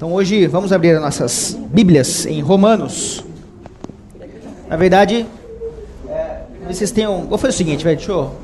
[0.00, 3.22] Então hoje vamos abrir as nossas Bíblias em Romanos.
[4.66, 5.26] Na verdade,
[6.08, 7.26] é, vocês têm um.
[7.26, 8.34] Vou fazer o seguinte, velho, deixa eu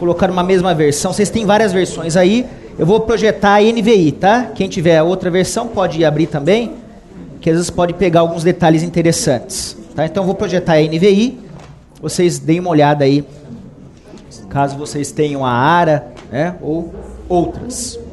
[0.00, 1.12] colocar uma mesma versão.
[1.12, 2.44] Vocês têm várias versões aí.
[2.76, 4.50] Eu vou projetar a NVI, tá?
[4.52, 6.72] Quem tiver outra versão pode abrir também,
[7.40, 9.76] que às vezes pode pegar alguns detalhes interessantes.
[9.94, 10.06] Tá?
[10.06, 11.38] Então eu vou projetar a NVI.
[12.02, 13.24] Vocês deem uma olhada aí,
[14.48, 16.56] caso vocês tenham a ARA, né?
[16.60, 16.92] Ou
[17.28, 18.05] outras.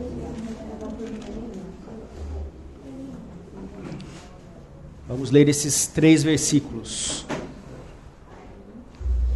[5.14, 7.24] Vamos ler esses três versículos.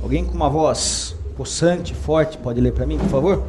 [0.02, 3.44] Alguém com uma voz possante, forte, pode ler para mim, por favor?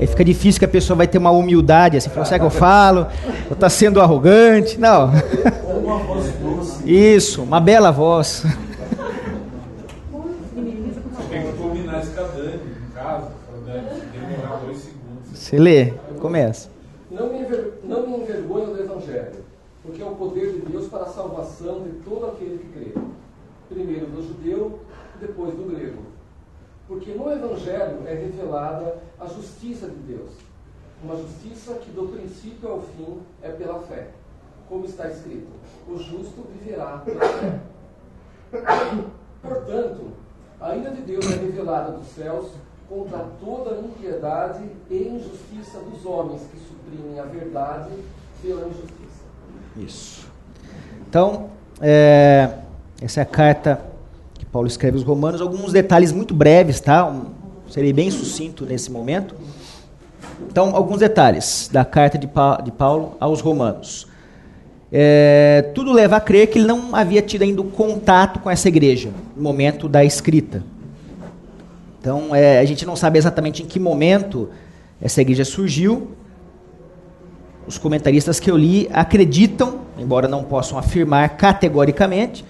[0.00, 3.06] Aí fica difícil que a pessoa vai ter uma humildade, assim, será que eu falo?
[3.50, 4.80] Eu tá sendo arrogante?
[4.80, 5.10] Não.
[6.86, 8.46] Isso, uma bela voz.
[15.30, 16.70] Você lê, começa.
[17.10, 17.46] Não me,
[17.84, 19.42] não me envergonho do Evangelho
[19.82, 23.02] porque é o poder de Deus para a salvação de todo aquele que crê.
[23.68, 24.80] Primeiro do judeu,
[25.18, 26.02] depois do grego.
[26.86, 30.30] Porque no Evangelho é revelada a justiça de Deus.
[31.02, 34.10] Uma justiça que do princípio ao fim é pela fé.
[34.68, 35.48] Como está escrito:
[35.88, 37.60] o justo viverá pela fé.
[39.40, 40.10] Portanto,
[40.60, 42.52] a ira de Deus é revelada dos céus
[42.88, 47.90] contra toda a impiedade e injustiça dos homens que suprimem a verdade
[48.42, 49.22] pela injustiça.
[49.76, 50.31] Isso.
[51.12, 52.48] Então, é,
[53.02, 53.78] essa é a carta
[54.32, 55.42] que Paulo escreve aos Romanos.
[55.42, 57.06] Alguns detalhes muito breves, tá?
[57.06, 57.26] Um,
[57.68, 59.34] serei bem sucinto nesse momento.
[60.48, 64.06] Então, alguns detalhes da carta de, pa de Paulo aos Romanos.
[64.90, 69.10] É, tudo leva a crer que ele não havia tido ainda contato com essa igreja
[69.36, 70.64] no momento da escrita.
[72.00, 74.48] Então, é, a gente não sabe exatamente em que momento
[74.98, 76.12] essa igreja surgiu,
[77.66, 82.44] os comentaristas que eu li acreditam, embora não possam afirmar categoricamente,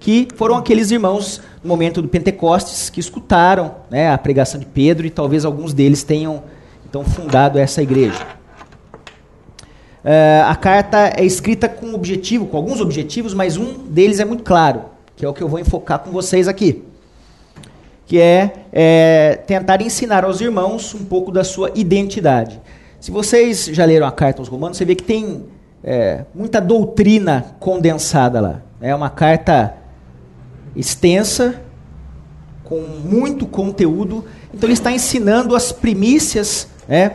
[0.00, 5.06] que foram aqueles irmãos no momento do Pentecostes que escutaram né, a pregação de Pedro
[5.06, 6.42] e talvez alguns deles tenham
[6.88, 8.24] então fundado essa igreja.
[10.04, 14.42] Uh, a carta é escrita com objetivo, com alguns objetivos, mas um deles é muito
[14.42, 14.82] claro,
[15.16, 16.84] que é o que eu vou enfocar com vocês aqui,
[18.04, 22.60] que é, é tentar ensinar aos irmãos um pouco da sua identidade.
[23.00, 25.44] Se vocês já leram a carta aos Romanos, você vê que tem
[25.84, 28.62] é, muita doutrina condensada lá.
[28.80, 29.74] É uma carta
[30.74, 31.60] extensa,
[32.64, 34.24] com muito conteúdo.
[34.52, 37.12] Então ele está ensinando as primícias, né,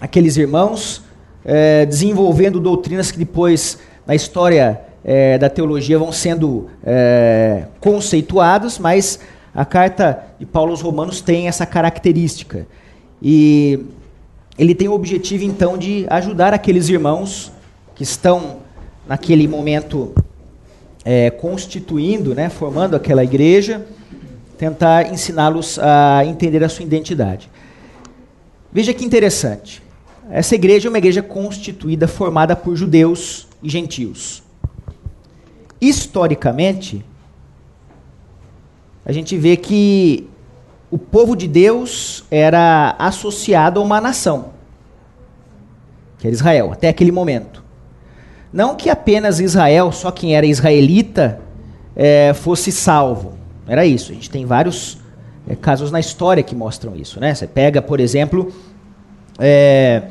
[0.00, 1.02] aqueles irmãos,
[1.44, 9.20] é, desenvolvendo doutrinas que depois, na história é, da teologia, vão sendo é, conceituadas, mas
[9.54, 12.66] a carta de Paulo aos Romanos tem essa característica.
[13.20, 13.84] E
[14.58, 17.51] ele tem o objetivo então de ajudar aqueles irmãos
[18.02, 18.56] que estão
[19.06, 20.12] naquele momento
[21.04, 23.86] é, constituindo, né, formando aquela igreja,
[24.58, 27.48] tentar ensiná-los a entender a sua identidade.
[28.72, 29.80] Veja que interessante.
[30.28, 34.42] Essa igreja é uma igreja constituída, formada por judeus e gentios.
[35.80, 37.04] Historicamente,
[39.04, 40.28] a gente vê que
[40.90, 44.46] o povo de Deus era associado a uma nação,
[46.18, 47.62] que era Israel, até aquele momento.
[48.52, 51.40] Não que apenas Israel, só quem era israelita,
[51.96, 53.34] é, fosse salvo.
[53.66, 54.12] Era isso.
[54.12, 54.98] A gente tem vários
[55.48, 57.18] é, casos na história que mostram isso.
[57.18, 57.34] Né?
[57.34, 58.52] Você pega, por exemplo,
[59.38, 60.02] é,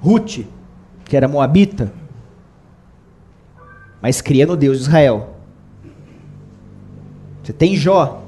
[0.00, 0.40] Ruth,
[1.04, 1.92] que era moabita,
[4.00, 5.30] mas cria no Deus de Israel.
[7.42, 8.22] Você tem Jó,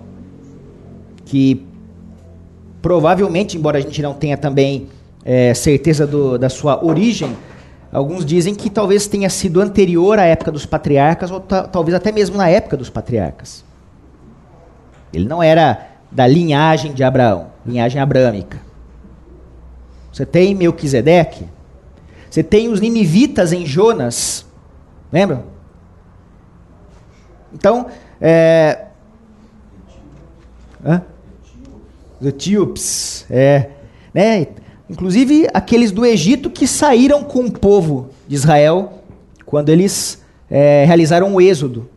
[1.25, 1.67] que
[2.85, 4.89] Provavelmente, embora a gente não tenha também
[5.25, 7.35] é, certeza do, da sua origem,
[7.95, 12.37] alguns dizem que talvez tenha sido anterior à época dos patriarcas, ou talvez até mesmo
[12.37, 13.65] na época dos patriarcas.
[15.13, 18.59] Ele não era da linhagem de Abraão, linhagem abrâmica.
[20.13, 21.47] Você tem Melquisedeque,
[22.29, 24.45] você tem os ninivitas em Jonas,
[25.13, 25.45] lembram?
[27.53, 27.87] Então,
[28.21, 28.87] é...
[30.85, 31.03] Hã?
[32.21, 33.71] Os etíopes, é,
[34.13, 34.47] né?
[34.89, 39.03] Inclusive aqueles do Egito que saíram com o povo de Israel
[39.47, 41.89] quando eles é, realizaram o êxodo.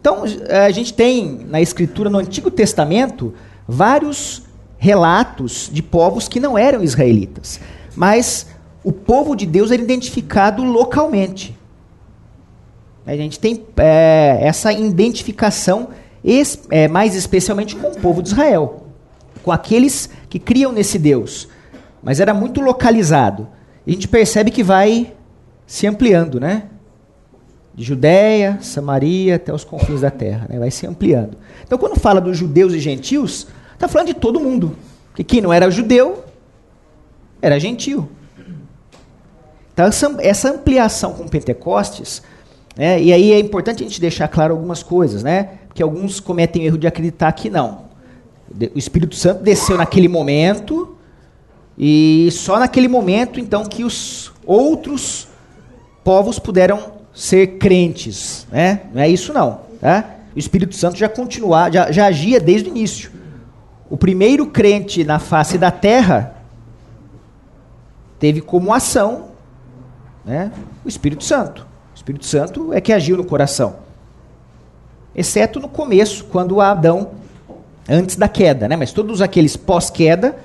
[0.00, 3.34] Então a gente tem na Escritura, no Antigo Testamento,
[3.66, 4.44] vários
[4.78, 7.60] relatos de povos que não eram israelitas,
[7.94, 8.46] mas
[8.84, 11.56] o povo de Deus era identificado localmente.
[13.04, 15.88] A gente tem é, essa identificação,
[16.70, 18.86] é, mais especialmente com o povo de Israel
[19.46, 21.48] com aqueles que criam nesse Deus.
[22.06, 23.48] Mas era muito localizado.
[23.84, 25.12] E a gente percebe que vai
[25.66, 26.68] se ampliando, né?
[27.74, 30.56] De Judéia, Samaria até os confins da terra, né?
[30.56, 31.36] vai se ampliando.
[31.64, 34.76] Então, quando fala dos judeus e gentios, está falando de todo mundo.
[35.08, 36.22] Porque quem não era judeu
[37.42, 38.08] era gentio.
[39.72, 39.84] Então,
[40.20, 42.22] essa ampliação com Pentecostes,
[42.76, 43.02] né?
[43.02, 45.58] e aí é importante a gente deixar claro algumas coisas, né?
[45.66, 47.86] Porque alguns cometem o erro de acreditar que não.
[48.72, 50.95] O Espírito Santo desceu naquele momento,
[51.78, 55.28] e só naquele momento, então, que os outros
[56.02, 58.82] povos puderam ser crentes, né?
[58.92, 60.16] Não é isso não, tá?
[60.34, 63.10] O Espírito Santo já continuava, já, já agia desde o início.
[63.88, 66.34] O primeiro crente na face da terra
[68.18, 69.26] teve como ação
[70.26, 70.50] né,
[70.84, 71.66] o Espírito Santo.
[71.92, 73.76] O Espírito Santo é que agiu no coração.
[75.14, 77.12] Exceto no começo, quando Adão,
[77.88, 78.76] antes da queda, né?
[78.76, 80.36] mas todos aqueles pós-queda,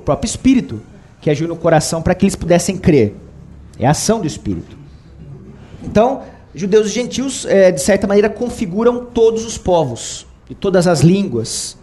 [0.00, 0.80] o próprio Espírito
[1.20, 3.14] que agiu no coração para que eles pudessem crer.
[3.78, 4.76] É a ação do Espírito.
[5.82, 6.22] Então,
[6.54, 11.76] judeus e gentios, é, de certa maneira, configuram todos os povos, de todas as línguas,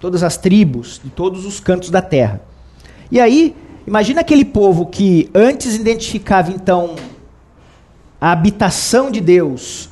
[0.00, 2.40] todas as tribos, de todos os cantos da terra.
[3.10, 3.54] E aí,
[3.86, 6.94] Imagina aquele povo que antes identificava então
[8.20, 9.88] a habitação de Deus,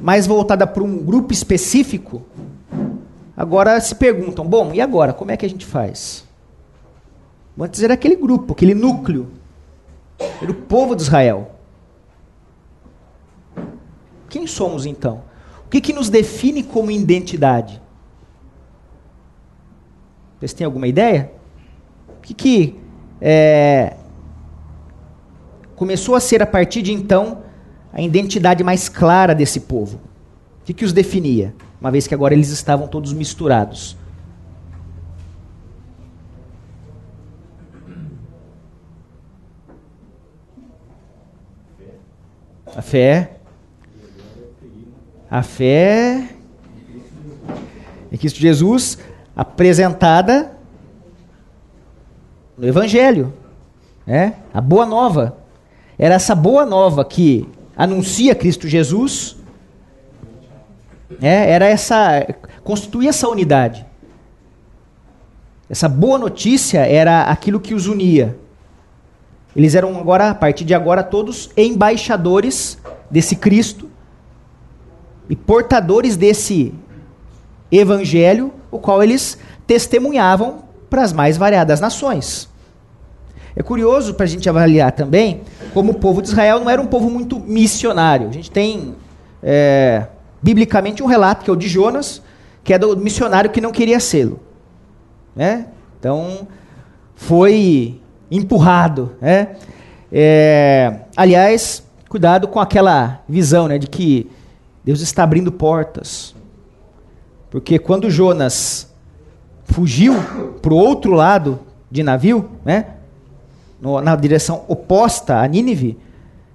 [0.00, 2.22] mais voltada para um grupo específico,
[3.36, 5.12] agora se perguntam: bom, e agora?
[5.12, 6.26] Como é que a gente faz?
[7.58, 9.30] Antes era aquele grupo, aquele núcleo,
[10.40, 11.52] era o povo de Israel.
[14.28, 15.22] Quem somos então?
[15.66, 17.80] O que, que nos define como identidade?
[20.38, 21.30] Vocês têm alguma ideia?
[22.08, 22.80] O que, que
[23.20, 23.96] é,
[25.76, 27.42] começou a ser a partir de então
[27.92, 30.00] a identidade mais clara desse povo?
[30.62, 31.52] O que, que os definia?
[31.80, 33.96] Uma vez que agora eles estavam todos misturados.
[42.76, 43.38] A fé.
[45.28, 46.28] A fé
[48.12, 48.98] em Cristo Jesus
[49.34, 50.56] apresentada
[52.56, 53.32] no Evangelho.
[54.06, 54.34] É?
[54.54, 55.38] A boa nova.
[55.98, 59.41] Era essa boa nova que anuncia Cristo Jesus.
[61.20, 62.26] É, era essa.
[62.62, 63.84] constituía essa unidade.
[65.68, 68.36] Essa boa notícia era aquilo que os unia.
[69.54, 72.78] Eles eram agora, a partir de agora, todos embaixadores
[73.10, 73.90] desse Cristo
[75.28, 76.74] e portadores desse
[77.70, 82.48] evangelho, o qual eles testemunhavam para as mais variadas nações.
[83.54, 85.42] É curioso para a gente avaliar também
[85.74, 88.28] como o povo de Israel não era um povo muito missionário.
[88.28, 88.94] A gente tem,
[89.42, 90.06] é,
[90.42, 92.22] biblicamente, um relato que é o de Jonas,
[92.64, 94.40] que é do missionário que não queria sê-lo.
[95.34, 95.68] Né?
[95.98, 96.46] Então,
[97.14, 98.00] foi
[98.30, 99.12] empurrado.
[99.20, 99.56] Né?
[100.10, 104.30] É, aliás, cuidado com aquela visão né, de que
[104.84, 106.34] Deus está abrindo portas.
[107.50, 108.92] Porque quando Jonas
[109.64, 110.14] fugiu
[110.60, 111.60] para o outro lado
[111.90, 112.86] de navio, né?
[114.04, 115.98] Na direção oposta a Nínive,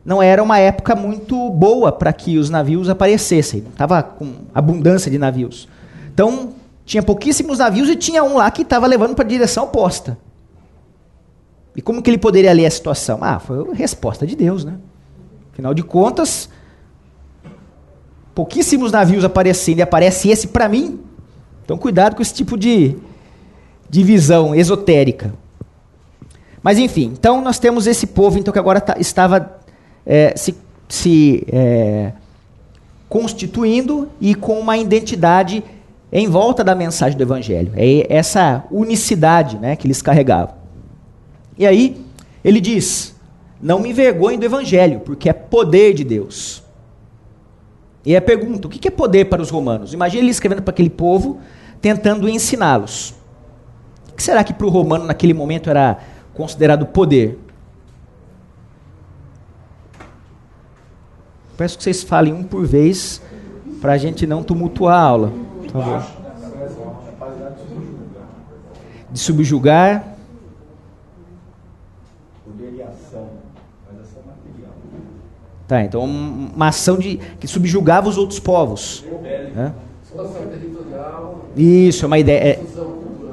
[0.07, 3.65] não era uma época muito boa para que os navios aparecessem.
[3.69, 5.67] Estava com abundância de navios.
[6.13, 6.53] Então,
[6.85, 10.17] tinha pouquíssimos navios e tinha um lá que estava levando para a direção oposta.
[11.75, 13.19] E como que ele poderia ler a situação?
[13.21, 14.75] Ah, foi a resposta de Deus, né?
[15.51, 16.49] Afinal de contas,
[18.33, 21.01] pouquíssimos navios aparecendo e aparece esse para mim.
[21.65, 22.95] Então, cuidado com esse tipo de,
[23.89, 25.33] de visão esotérica.
[26.63, 29.56] Mas enfim, então nós temos esse povo então que agora tá, estava
[30.07, 30.55] é, se,
[30.87, 32.13] se é,
[33.09, 35.63] constituindo e com uma identidade
[36.11, 37.73] em volta da mensagem do Evangelho.
[37.75, 40.55] É essa unicidade né, que eles carregavam.
[41.57, 42.01] E aí
[42.43, 43.13] ele diz:
[43.61, 46.63] Não me envergonhe do Evangelho, porque é poder de Deus.
[48.05, 49.93] E a pergunta: o que é poder para os romanos?
[49.93, 51.39] Imagina ele escrevendo para aquele povo,
[51.81, 53.17] tentando ensiná-los
[54.17, 55.99] que será que para o romano naquele momento era
[56.33, 57.37] considerado poder?
[61.57, 63.21] Peço que vocês falem um por vez
[63.81, 65.33] para a gente não tumultuar a aula.
[65.63, 66.05] Por favor.
[69.11, 70.15] De subjugar.
[75.67, 79.03] Tá, então uma ação de, que subjugava os outros povos.
[79.25, 79.71] É?
[81.57, 82.39] Isso, é uma ideia.
[82.39, 82.59] É,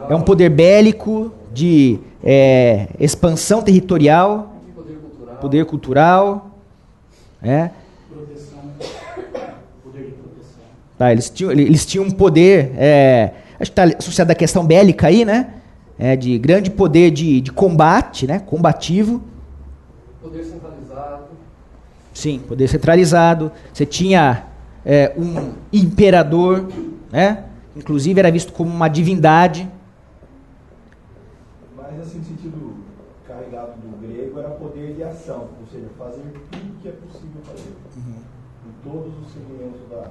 [0.08, 6.50] é um poder bélico, de é, expansão territorial, poder cultural, poder cultural
[7.40, 7.70] é.
[8.10, 8.58] proteção,
[9.84, 10.64] poder de proteção.
[10.96, 15.08] Tá, eles, tinham, eles tinham um poder, é, acho que está associado à questão bélica
[15.08, 15.54] aí, né?
[15.98, 19.22] é, de grande poder de, de combate, né, combativo.
[20.20, 21.24] Poder centralizado.
[22.12, 23.52] Sim, poder centralizado.
[23.72, 24.46] Você tinha
[24.84, 26.68] é, um imperador,
[27.10, 27.44] né?
[27.76, 29.68] inclusive era visto como uma divindade.
[31.76, 32.74] Mas assim, no sentido
[33.26, 37.72] carregado do grego, era poder de ação, ou seja, fazer tudo que é possível fazer.
[37.96, 38.14] Uhum.
[38.66, 40.10] Em todos os segmentos da,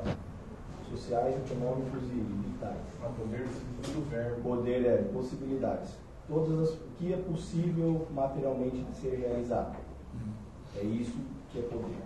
[0.97, 2.81] sociais, econômicos e militares.
[3.03, 4.41] A poder do verbo.
[4.41, 5.91] Poder é possibilidades.
[6.27, 9.75] Todas as o que é possível materialmente de ser realizado.
[10.13, 10.31] Uhum.
[10.77, 11.17] É isso
[11.51, 11.97] que é poder.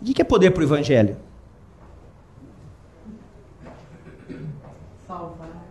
[0.00, 1.16] O que é poder para o evangelho?
[5.06, 5.64] Salvar.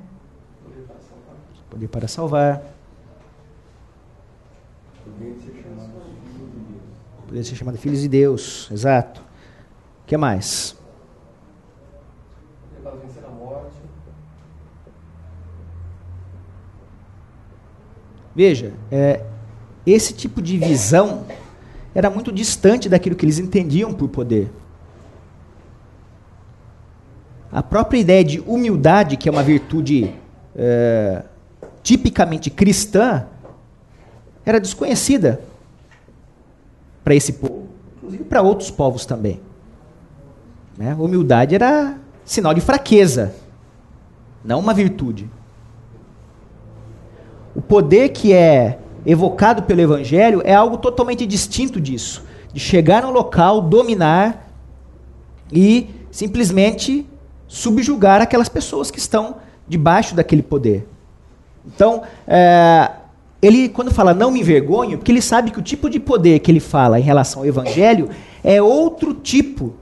[0.64, 1.36] Poder para salvar.
[1.70, 2.62] Poder para salvar.
[5.04, 7.26] Poder de ser chamado filhos de Deus.
[7.26, 9.22] Poder de ser chamado filhos de Deus, exato.
[9.22, 10.76] O que mais?
[12.70, 13.78] Poder para vencer a morte.
[18.38, 19.24] Veja, é,
[19.84, 21.26] esse tipo de visão
[21.96, 24.48] era muito distante daquilo que eles entendiam por poder.
[27.52, 30.14] A própria ideia de humildade, que é uma virtude
[30.56, 31.24] é,
[31.82, 33.26] tipicamente cristã,
[34.46, 35.42] era desconhecida
[37.04, 39.42] para esse povo, inclusive para outros povos também.
[40.78, 40.94] Né?
[40.94, 43.34] Humildade era sinal de fraqueza,
[44.46, 45.28] não uma virtude.
[47.58, 52.24] O poder que é evocado pelo Evangelho é algo totalmente distinto disso.
[52.54, 54.48] De chegar no local, dominar
[55.52, 57.04] e simplesmente
[57.48, 59.38] subjugar aquelas pessoas que estão
[59.68, 60.88] debaixo daquele poder.
[61.66, 62.92] Então, é,
[63.42, 66.52] ele, quando fala não me envergonho, porque ele sabe que o tipo de poder que
[66.52, 68.08] ele fala em relação ao Evangelho
[68.44, 69.74] é outro tipo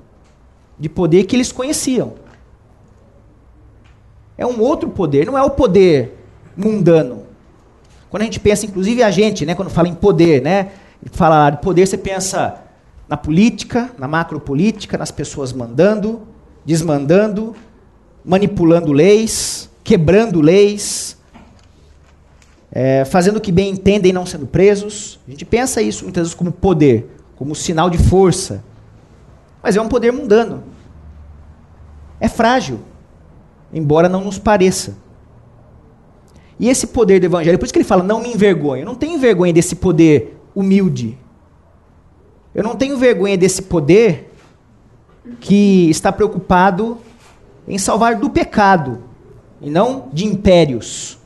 [0.80, 2.14] de poder que eles conheciam.
[4.38, 6.18] É um outro poder, não é o poder
[6.56, 7.15] mundano.
[8.16, 10.72] Quando a gente pensa, inclusive a gente, né, quando fala em poder, né,
[11.12, 12.62] fala de poder, você pensa
[13.10, 16.22] na política, na macropolítica, nas pessoas mandando,
[16.64, 17.54] desmandando,
[18.24, 21.18] manipulando leis, quebrando leis,
[22.72, 25.20] é, fazendo o que bem entendem e não sendo presos.
[25.28, 28.64] A gente pensa isso muitas vezes como poder, como sinal de força.
[29.62, 30.64] Mas é um poder mundano.
[32.18, 32.80] É frágil,
[33.74, 35.04] embora não nos pareça.
[36.60, 38.82] E esse poder do evangelho, por isso que ele fala, não me envergonhe.
[38.82, 41.18] Eu não tenho vergonha desse poder humilde.
[42.54, 44.32] Eu não tenho vergonha desse poder
[45.40, 46.98] que está preocupado
[47.68, 49.04] em salvar do pecado
[49.62, 51.18] e não de impérios.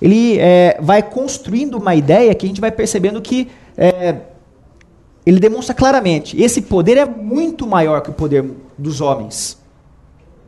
[0.00, 4.16] Ele é, vai construindo uma ideia que a gente vai percebendo que é,
[5.26, 8.44] ele demonstra claramente: esse poder é muito maior que o poder
[8.76, 9.58] dos homens.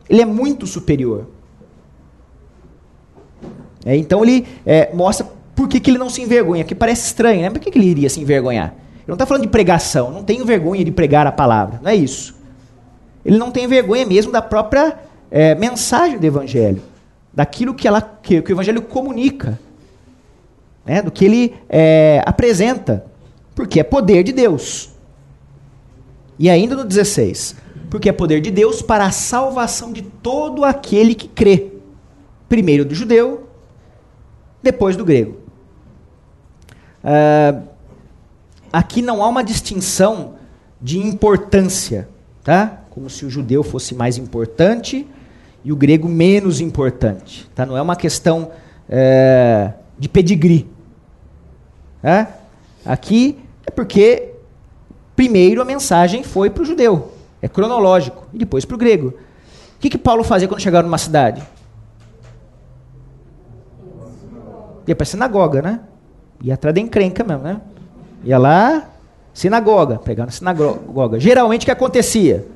[0.08, 1.26] Ele é muito superior.
[3.86, 5.24] É, então ele é, mostra
[5.54, 7.50] por que, que ele não se envergonha, que parece estranho, né?
[7.50, 8.74] Por que, que ele iria se envergonhar?
[8.96, 11.94] Ele não está falando de pregação, não tenho vergonha de pregar a palavra, não é
[11.94, 12.34] isso.
[13.24, 14.98] Ele não tem vergonha mesmo da própria
[15.30, 16.82] é, mensagem do Evangelho,
[17.32, 19.58] daquilo que, ela, que, que o Evangelho comunica,
[20.84, 21.00] né?
[21.00, 23.04] do que ele é, apresenta,
[23.54, 24.90] porque é poder de Deus.
[26.38, 27.54] E ainda no 16,
[27.88, 31.68] porque é poder de Deus para a salvação de todo aquele que crê,
[32.48, 33.45] primeiro do judeu,
[34.62, 35.36] depois do grego.
[37.04, 37.62] Uh,
[38.72, 40.34] aqui não há uma distinção
[40.80, 42.08] de importância,
[42.42, 42.80] tá?
[42.90, 45.06] Como se o judeu fosse mais importante
[45.64, 47.64] e o grego menos importante, tá?
[47.64, 48.50] Não é uma questão
[48.88, 50.66] é, de pedigree,
[52.02, 52.28] tá?
[52.84, 54.32] Aqui é porque
[55.14, 59.08] primeiro a mensagem foi para o judeu, é cronológico, e depois para o grego.
[59.76, 61.42] O que, que Paulo fazia quando chegava numa cidade?
[64.86, 65.80] Ia para sinagoga, né?
[66.42, 67.60] Ia atrás da encrenca mesmo, né?
[68.24, 68.90] Ia lá,
[69.32, 71.18] sinagoga, pegar na sinagoga.
[71.18, 72.46] Geralmente o que acontecia?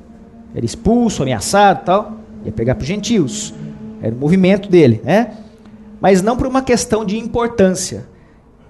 [0.55, 2.13] Era expulso, ameaçado tal.
[2.45, 3.53] Ia pegar para os gentios.
[4.01, 5.33] Era o movimento dele, né?
[5.99, 8.05] Mas não por uma questão de importância.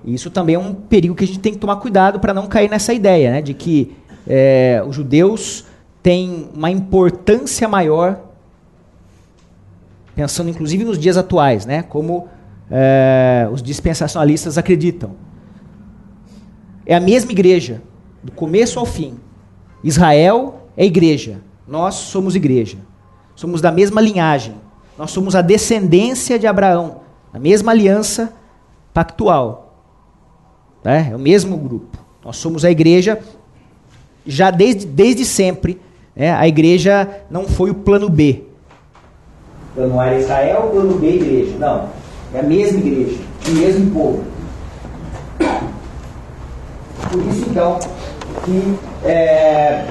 [0.03, 2.69] Isso também é um perigo que a gente tem que tomar cuidado para não cair
[2.69, 3.41] nessa ideia, né?
[3.41, 3.95] De que
[4.27, 5.65] é, os judeus
[6.01, 8.19] têm uma importância maior,
[10.15, 11.83] pensando inclusive nos dias atuais, né?
[11.83, 12.27] Como
[12.71, 15.11] é, os dispensacionalistas acreditam.
[16.85, 17.81] É a mesma igreja,
[18.23, 19.19] do começo ao fim.
[19.83, 22.77] Israel é igreja, nós somos igreja.
[23.35, 24.55] Somos da mesma linhagem.
[24.97, 27.01] Nós somos a descendência de Abraão,
[27.33, 28.33] a mesma aliança
[28.93, 29.73] pactual.
[30.83, 31.97] É, é o mesmo grupo.
[32.23, 33.19] Nós somos a igreja
[34.25, 35.79] já desde, desde sempre.
[36.15, 36.31] Né?
[36.31, 38.43] A igreja não foi o plano B.
[39.73, 41.57] Plano A era Israel, plano B igreja.
[41.57, 42.00] Não.
[42.33, 44.23] É a mesma igreja, o mesmo povo.
[47.11, 47.77] Por isso, então,
[48.45, 49.85] que é,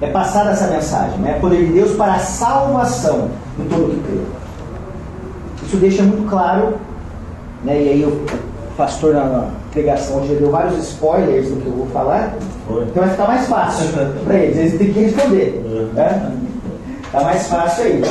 [0.00, 1.38] é passada essa mensagem, né?
[1.40, 4.20] Poder de Deus para a salvação de todo que crê.
[5.66, 6.74] Isso deixa muito claro,
[7.64, 7.82] né?
[7.82, 8.24] E aí o
[8.76, 12.34] pastor na pregação hoje deu vários spoilers do que eu vou falar,
[12.68, 13.88] então vai ficar mais fácil
[14.24, 15.90] para eles, eles têm que responder.
[15.92, 16.32] Né?
[17.12, 18.02] Tá mais fácil aí.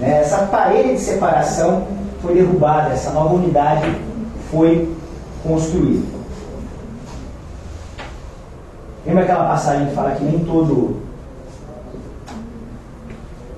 [0.00, 0.20] Né?
[0.20, 1.86] Essa parede de separação
[2.22, 3.96] foi derrubada, essa nova unidade
[4.50, 4.88] foi
[5.42, 6.20] construída.
[9.06, 10.96] Lembra aquela passagem que fala que nem todo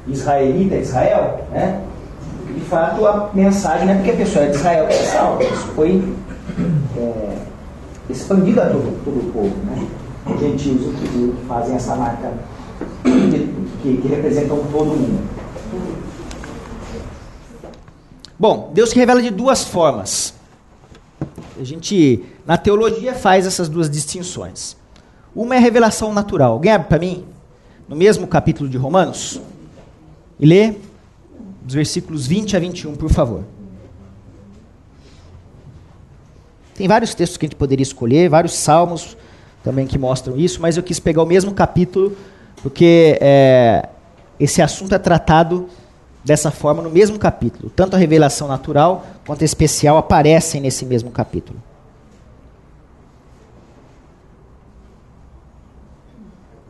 [0.07, 1.41] israelita é Israel?
[1.51, 1.81] Né?
[2.55, 5.43] De fato, a mensagem não é porque a pessoa é de Israel que é salva.
[5.43, 6.03] Isso foi
[6.97, 7.37] é,
[8.09, 9.57] expandido a todo, todo o povo.
[9.67, 9.87] Né?
[10.27, 12.33] Os gentios que fazem essa marca
[13.03, 15.32] que, que representam todo mundo.
[18.43, 20.35] Bom, Deus se revela de duas formas.
[21.57, 24.77] A gente, na teologia, faz essas duas distinções.
[25.33, 26.55] Uma é a revelação natural.
[26.55, 27.25] Alguém abre para mim?
[27.89, 29.41] No mesmo capítulo de Romanos?
[30.41, 30.75] E lê
[31.63, 33.45] dos versículos 20 a 21, por favor.
[36.75, 39.17] Tem vários textos que a gente poderia escolher, vários salmos
[39.63, 42.17] também que mostram isso, mas eu quis pegar o mesmo capítulo,
[42.61, 43.89] porque é,
[44.41, 45.69] esse assunto é tratado
[46.25, 47.71] dessa forma no mesmo capítulo.
[47.71, 51.59] Tanto a revelação natural quanto a especial aparecem nesse mesmo capítulo.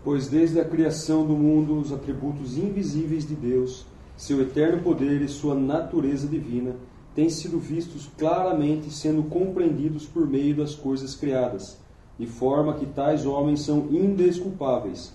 [0.04, 5.28] Pois desde a criação do mundo, os atributos invisíveis de Deus, seu eterno poder e
[5.28, 6.74] sua natureza divina,
[7.14, 11.78] têm sido vistos claramente sendo compreendidos por meio das coisas criadas,
[12.18, 15.12] de forma que tais homens são indesculpáveis,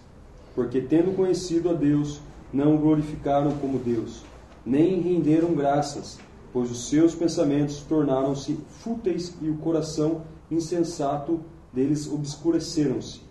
[0.55, 2.19] porque tendo conhecido a Deus,
[2.53, 4.21] não o glorificaram como Deus,
[4.67, 6.19] nem renderam graças,
[6.51, 11.39] pois os seus pensamentos tornaram-se fúteis e o coração insensato
[11.71, 13.21] deles obscureceram-se.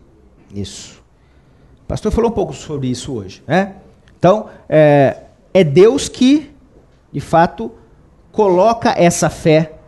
[0.55, 1.03] Isso.
[1.83, 3.77] O pastor falou um pouco sobre isso hoje, né?
[4.18, 6.51] Então, é, é Deus que,
[7.12, 7.70] de fato,
[8.33, 9.79] coloca essa fé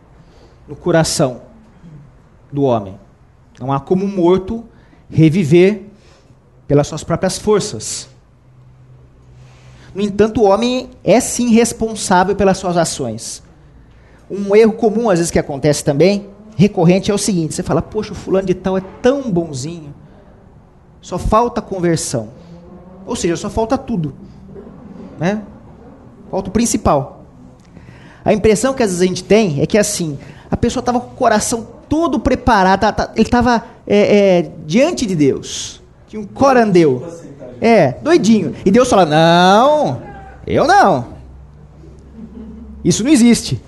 [0.67, 1.41] no coração
[2.51, 2.99] do homem.
[3.59, 4.63] Não há como morto
[5.09, 5.85] reviver
[6.67, 8.07] pelas suas próprias forças.
[9.99, 13.43] No entanto, o homem é sim responsável pelas suas ações.
[14.31, 18.13] Um erro comum, às vezes, que acontece também, recorrente, é o seguinte: você fala, poxa,
[18.13, 19.93] o fulano de tal é tão bonzinho,
[21.01, 22.29] só falta conversão.
[23.05, 24.15] Ou seja, só falta tudo.
[25.19, 25.41] Né?
[26.31, 27.25] Falta o principal.
[28.23, 30.17] A impressão que às vezes a gente tem é que assim,
[30.49, 35.05] a pessoa estava com o coração todo preparado, tá, tá, ele estava é, é, diante
[35.05, 35.78] de Deus.
[36.09, 37.07] Tinha um corandeu.
[37.61, 38.55] É, doidinho.
[38.65, 40.01] E Deus fala: Não,
[40.45, 41.13] eu não.
[42.83, 43.61] Isso não existe.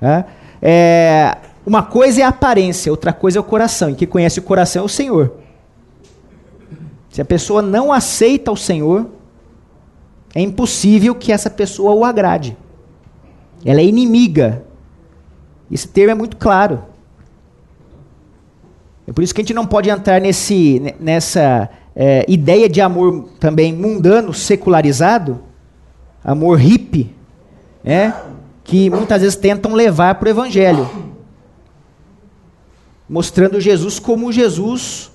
[0.00, 0.24] É,
[0.60, 3.88] é, uma coisa é a aparência, outra coisa é o coração.
[3.88, 5.32] E quem conhece o coração é o Senhor.
[7.08, 9.06] Se a pessoa não aceita o Senhor,
[10.34, 12.54] é impossível que essa pessoa o agrade.
[13.64, 14.62] Ela é inimiga.
[15.70, 16.82] Esse termo é muito claro.
[19.12, 23.28] É por isso que a gente não pode entrar nesse, nessa é, ideia de amor
[23.38, 25.38] também mundano, secularizado,
[26.24, 27.14] amor hippie,
[27.84, 28.14] né,
[28.64, 30.88] que muitas vezes tentam levar para o evangelho,
[33.06, 35.12] mostrando Jesus como Jesus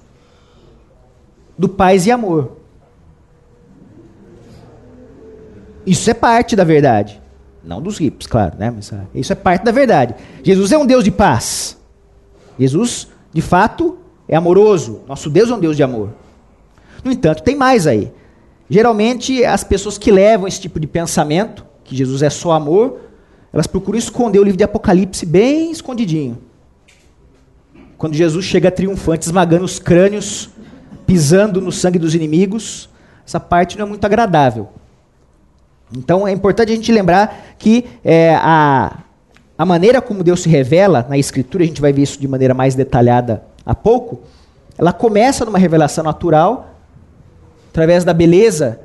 [1.58, 2.52] do paz e amor.
[5.88, 7.20] Isso é parte da verdade.
[7.64, 8.70] Não dos hippies, claro, né?
[8.70, 10.14] Mas, ah, isso é parte da verdade.
[10.44, 11.76] Jesus é um Deus de paz.
[12.60, 15.02] Jesus, de fato, é amoroso.
[15.08, 16.10] Nosso Deus é um Deus de amor.
[17.04, 18.12] No entanto, tem mais aí.
[18.68, 23.00] Geralmente, as pessoas que levam esse tipo de pensamento, que Jesus é só amor,
[23.54, 26.40] elas procuram esconder o livro de Apocalipse bem escondidinho.
[27.96, 30.50] Quando Jesus chega triunfante, esmagando os crânios,
[31.06, 32.90] pisando no sangue dos inimigos,
[33.24, 34.70] essa parte não é muito agradável.
[35.96, 38.98] Então é importante a gente lembrar que é, a,
[39.58, 42.54] a maneira como Deus se revela na Escritura, a gente vai ver isso de maneira
[42.54, 44.22] mais detalhada há pouco,
[44.78, 46.76] ela começa numa revelação natural,
[47.70, 48.80] através da beleza,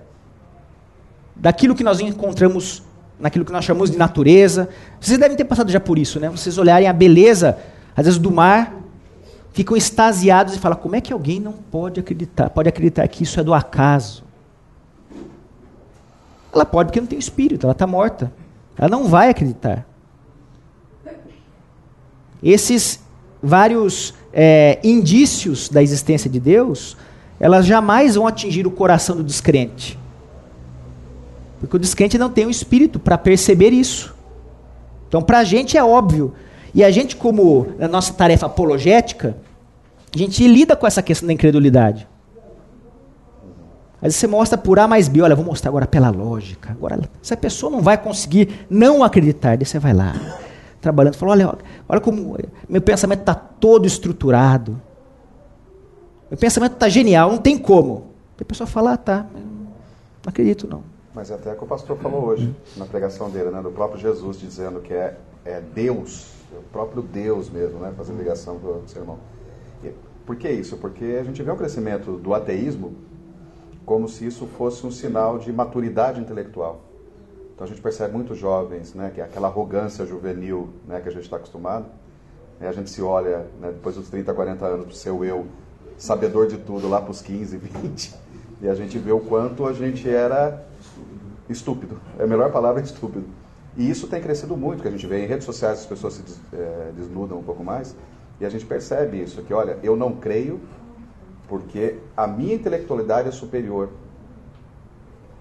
[1.37, 2.83] daquilo que nós encontramos
[3.21, 4.69] naquilo que nós chamamos de natureza.
[5.01, 6.29] Vocês devem ter passado já por isso, né?
[6.29, 7.57] Vocês olharem a beleza,
[7.95, 8.75] às vezes, do mar,
[9.53, 12.51] ficam extasiados e falam: como é que alguém não pode acreditar?
[12.51, 14.25] Pode acreditar que isso é do acaso?
[16.53, 18.33] Ela pode porque não tem espírito, ela está morta.
[18.77, 19.87] Ela não vai acreditar.
[22.43, 23.01] Esses
[23.43, 26.97] vários é, indícios da existência de Deus,
[27.39, 29.99] elas jamais vão atingir o coração do descrente.
[31.61, 34.15] Porque o descrente não tem o espírito para perceber isso.
[35.09, 36.33] Então, para a gente é óbvio.
[36.75, 39.37] E a gente, como na nossa tarefa apologética,
[40.15, 42.09] a gente lida com essa questão da incredulidade.
[43.97, 46.71] Às vezes você mostra por A mais B, olha, vou mostrar agora pela lógica.
[46.71, 49.57] Agora, essa pessoa não vai conseguir não acreditar.
[49.57, 50.15] Daí você vai lá,
[50.83, 52.37] trabalhando, fala, olha, olha como
[52.69, 54.79] meu pensamento está todo estruturado.
[56.29, 58.09] Meu pensamento está genial, não tem como.
[58.39, 60.83] a pessoa fala, ah, tá, não acredito não.
[61.15, 64.41] Mas é até que o pastor falou hoje, na pregação dele, né, do próprio Jesus
[64.41, 68.83] dizendo que é, é Deus, é o próprio Deus mesmo, né, fazendo ligação com o
[68.87, 69.19] sermão.
[69.85, 69.93] E
[70.27, 70.77] por que isso?
[70.79, 72.95] Porque a gente vê um crescimento do ateísmo
[73.85, 76.81] como se isso fosse um sinal de maturidade intelectual.
[77.63, 81.13] Então a gente percebe muitos jovens, né, que é aquela arrogância juvenil né, que a
[81.13, 81.87] gente está acostumado.
[82.59, 85.47] Né, a gente se olha, né, depois dos 30, 40 anos, para o seu eu
[85.97, 88.15] sabedor de tudo, lá para os 15, 20,
[88.63, 90.67] e a gente vê o quanto a gente era
[91.49, 92.01] estúpido.
[92.19, 93.27] É a melhor palavra é estúpido.
[93.77, 96.23] E isso tem crescido muito, que a gente vê em redes sociais as pessoas se
[96.23, 97.95] des, é, desnudam um pouco mais,
[98.41, 100.59] e a gente percebe isso, que olha, eu não creio
[101.47, 103.89] porque a minha intelectualidade é superior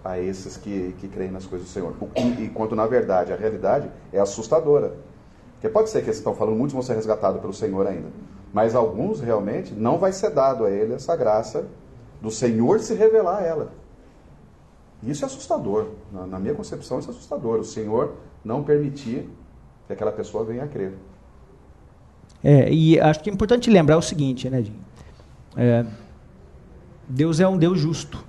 [0.03, 1.95] a esses que, que creem nas coisas do Senhor.
[2.39, 4.95] Enquanto, na verdade, a realidade é assustadora.
[5.53, 8.07] Porque pode ser que eles estão falando, muitos vão ser resgatados pelo Senhor ainda.
[8.51, 11.67] Mas alguns realmente não vai ser dado a ele essa graça
[12.19, 13.71] do Senhor se revelar a ela.
[15.03, 15.87] Isso é assustador.
[16.11, 17.59] Na, na minha concepção, isso é assustador.
[17.59, 19.29] O Senhor não permitir
[19.87, 20.93] que aquela pessoa venha a crer.
[22.43, 24.65] É, e acho que é importante lembrar o seguinte, né?
[25.55, 25.85] É,
[27.07, 28.23] Deus é um Deus justo.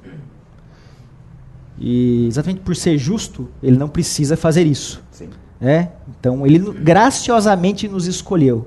[1.79, 5.03] E exatamente por ser justo, ele não precisa fazer isso.
[5.11, 5.29] Sim.
[5.61, 5.89] É?
[6.09, 8.67] Então, ele graciosamente nos escolheu.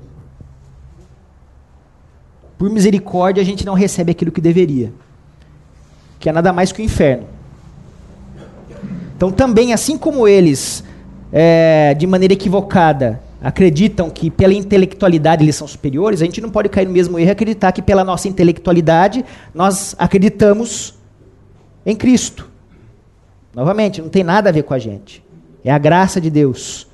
[2.57, 4.93] Por misericórdia, a gente não recebe aquilo que deveria,
[6.19, 7.27] que é nada mais que o inferno.
[9.15, 10.83] Então, também, assim como eles,
[11.31, 16.67] é, de maneira equivocada, acreditam que pela intelectualidade eles são superiores, a gente não pode
[16.67, 20.97] cair no mesmo erro e acreditar que pela nossa intelectualidade nós acreditamos
[21.85, 22.49] em Cristo.
[23.55, 25.23] Novamente, não tem nada a ver com a gente.
[25.63, 26.87] É a graça de Deus.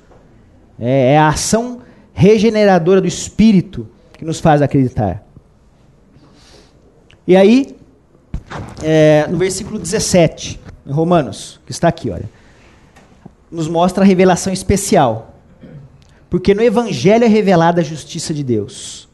[0.78, 1.80] É, é a ação
[2.14, 5.24] regeneradora do Espírito que nos faz acreditar.
[7.26, 7.76] E aí,
[8.82, 12.28] é, no versículo 17, em Romanos, que está aqui, olha,
[13.50, 15.32] nos mostra a revelação especial
[16.32, 19.06] porque no Evangelho é revelada a justiça de Deus.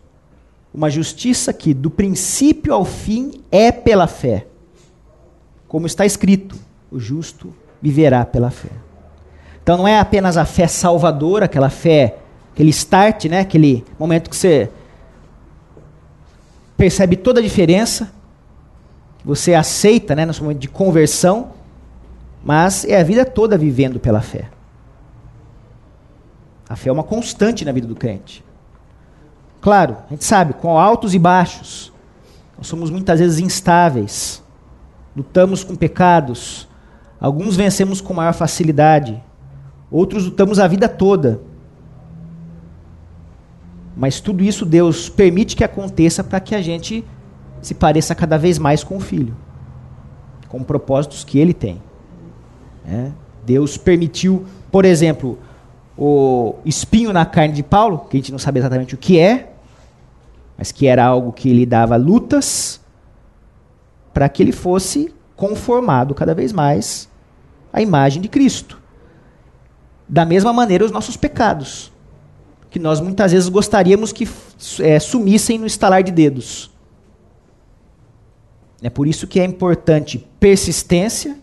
[0.72, 4.46] Uma justiça que, do princípio ao fim, é pela fé.
[5.66, 6.54] Como está escrito:
[6.90, 8.70] o justo viverá pela fé.
[9.62, 12.18] Então não é apenas a fé salvadora, aquela fé,
[12.52, 13.40] aquele start, né?
[13.40, 14.70] aquele momento que você
[16.76, 18.10] percebe toda a diferença,
[19.24, 21.50] você aceita né, no seu momento de conversão,
[22.42, 24.48] mas é a vida toda vivendo pela fé.
[26.68, 28.44] A fé é uma constante na vida do crente.
[29.60, 31.92] Claro, a gente sabe, com altos e baixos.
[32.56, 34.42] Nós somos muitas vezes instáveis.
[35.16, 36.67] Lutamos com pecados.
[37.20, 39.22] Alguns vencemos com maior facilidade.
[39.90, 41.40] Outros lutamos a vida toda.
[43.96, 47.04] Mas tudo isso Deus permite que aconteça para que a gente
[47.60, 49.36] se pareça cada vez mais com o Filho.
[50.48, 51.82] Com propósitos que Ele tem.
[52.86, 53.10] É?
[53.44, 55.38] Deus permitiu, por exemplo,
[55.96, 59.52] o espinho na carne de Paulo, que a gente não sabe exatamente o que é,
[60.56, 62.80] mas que era algo que lhe dava lutas,
[64.14, 67.08] para que ele fosse conformado cada vez mais
[67.72, 68.82] à imagem de Cristo.
[70.08, 71.92] Da mesma maneira, os nossos pecados,
[72.68, 74.28] que nós muitas vezes gostaríamos que
[74.80, 76.72] é, sumissem no estalar de dedos.
[78.82, 81.38] É por isso que é importante persistência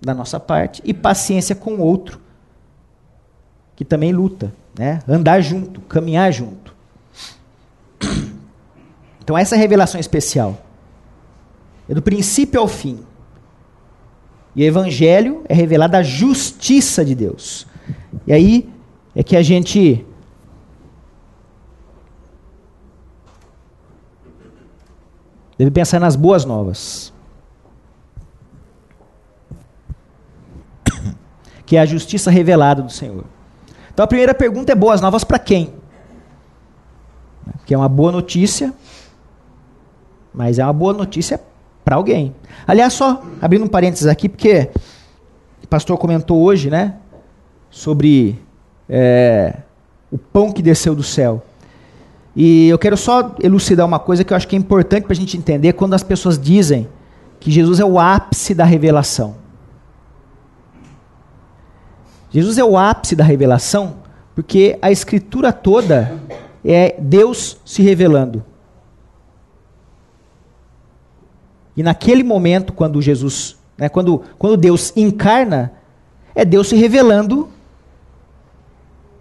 [0.00, 2.20] da nossa parte e paciência com o outro
[3.76, 5.00] que também luta, né?
[5.06, 6.74] Andar junto, caminhar junto.
[9.22, 10.56] Então essa é revelação especial.
[11.86, 13.04] É do princípio ao fim.
[14.58, 17.64] E o evangelho é revelado a justiça de Deus.
[18.26, 18.68] E aí
[19.14, 20.04] é que a gente
[25.56, 27.12] deve pensar nas boas novas.
[31.64, 33.26] Que é a justiça revelada do Senhor.
[33.94, 35.72] Então a primeira pergunta é boas novas para quem?
[37.64, 38.74] Que é uma boa notícia,
[40.34, 41.40] mas é uma boa notícia
[41.88, 42.34] para alguém.
[42.66, 44.68] Aliás, só abrindo um parênteses aqui, porque
[45.64, 46.96] o pastor comentou hoje, né,
[47.70, 48.38] sobre
[48.86, 49.54] é,
[50.12, 51.42] o pão que desceu do céu.
[52.36, 55.16] E eu quero só elucidar uma coisa que eu acho que é importante para a
[55.16, 56.86] gente entender quando as pessoas dizem
[57.40, 59.36] que Jesus é o ápice da revelação.
[62.30, 63.96] Jesus é o ápice da revelação,
[64.34, 66.20] Porque a escritura toda
[66.62, 68.44] é Deus se revelando.
[71.78, 75.70] E naquele momento, quando Jesus, né, quando, quando Deus encarna,
[76.34, 77.48] é Deus se revelando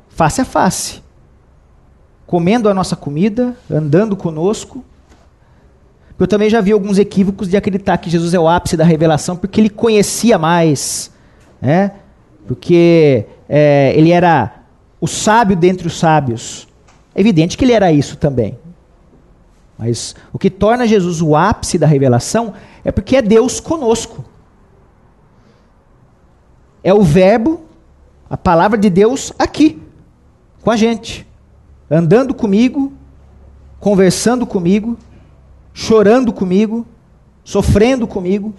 [0.10, 1.04] face a face,
[2.26, 4.84] comendo a nossa comida, andando conosco.
[6.18, 9.36] Eu também já vi alguns equívocos de acreditar que Jesus é o ápice da revelação
[9.36, 11.12] porque ele conhecia mais,
[11.62, 11.92] né?
[12.48, 14.64] porque é, ele era
[15.00, 16.68] o sábio dentre os sábios.
[17.14, 18.58] É evidente que ele era isso também.
[19.78, 24.26] Mas o que torna Jesus o ápice da revelação é porque é Deus conosco.
[26.84, 27.62] É o Verbo,
[28.30, 29.82] a palavra de Deus aqui,
[30.62, 31.28] com a gente,
[31.90, 32.92] andando comigo,
[33.80, 34.98] conversando comigo,
[35.74, 36.86] chorando comigo,
[37.44, 38.54] sofrendo comigo.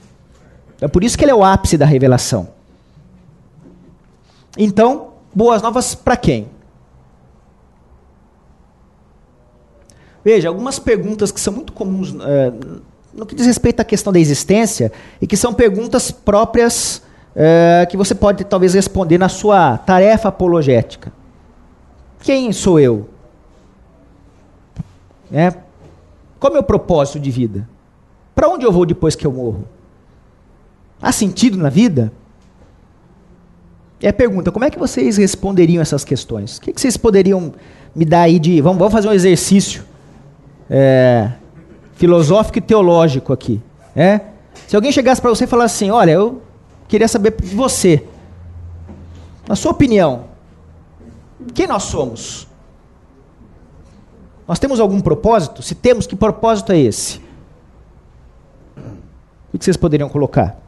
[0.80, 2.48] É por isso que ele é o ápice da revelação.
[4.56, 6.48] Então, boas novas para quem?
[10.24, 12.52] Veja, algumas perguntas que são muito comuns é,
[13.14, 17.02] no que diz respeito à questão da existência e que são perguntas próprias
[17.34, 21.12] é, que você pode talvez responder na sua tarefa apologética.
[22.20, 23.08] Quem sou eu?
[25.32, 25.50] É,
[26.38, 27.68] qual é o meu propósito de vida?
[28.34, 29.64] Para onde eu vou depois que eu morro?
[31.00, 32.12] Há sentido na vida?
[34.00, 36.58] É a pergunta, como é que vocês responderiam essas questões?
[36.58, 37.52] O que, vocês poderiam
[37.94, 38.60] me dar aí de.
[38.60, 39.84] Vamos, vamos fazer um exercício
[40.68, 41.30] é,
[41.94, 43.60] filosófico e teológico aqui.
[43.94, 44.20] É?
[44.66, 46.42] Se alguém chegasse para você e falasse assim: Olha, eu
[46.86, 48.06] queria saber de você,
[49.48, 50.24] na sua opinião,
[51.54, 52.46] quem nós somos?
[54.46, 55.62] Nós temos algum propósito?
[55.62, 57.20] Se temos, que propósito é esse?
[59.52, 60.58] O que vocês poderiam colocar?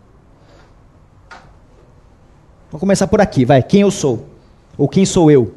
[2.71, 3.63] Vamos começar por aqui, vai.
[3.63, 4.27] Quem eu sou?
[4.79, 5.55] Ou quem sou eu?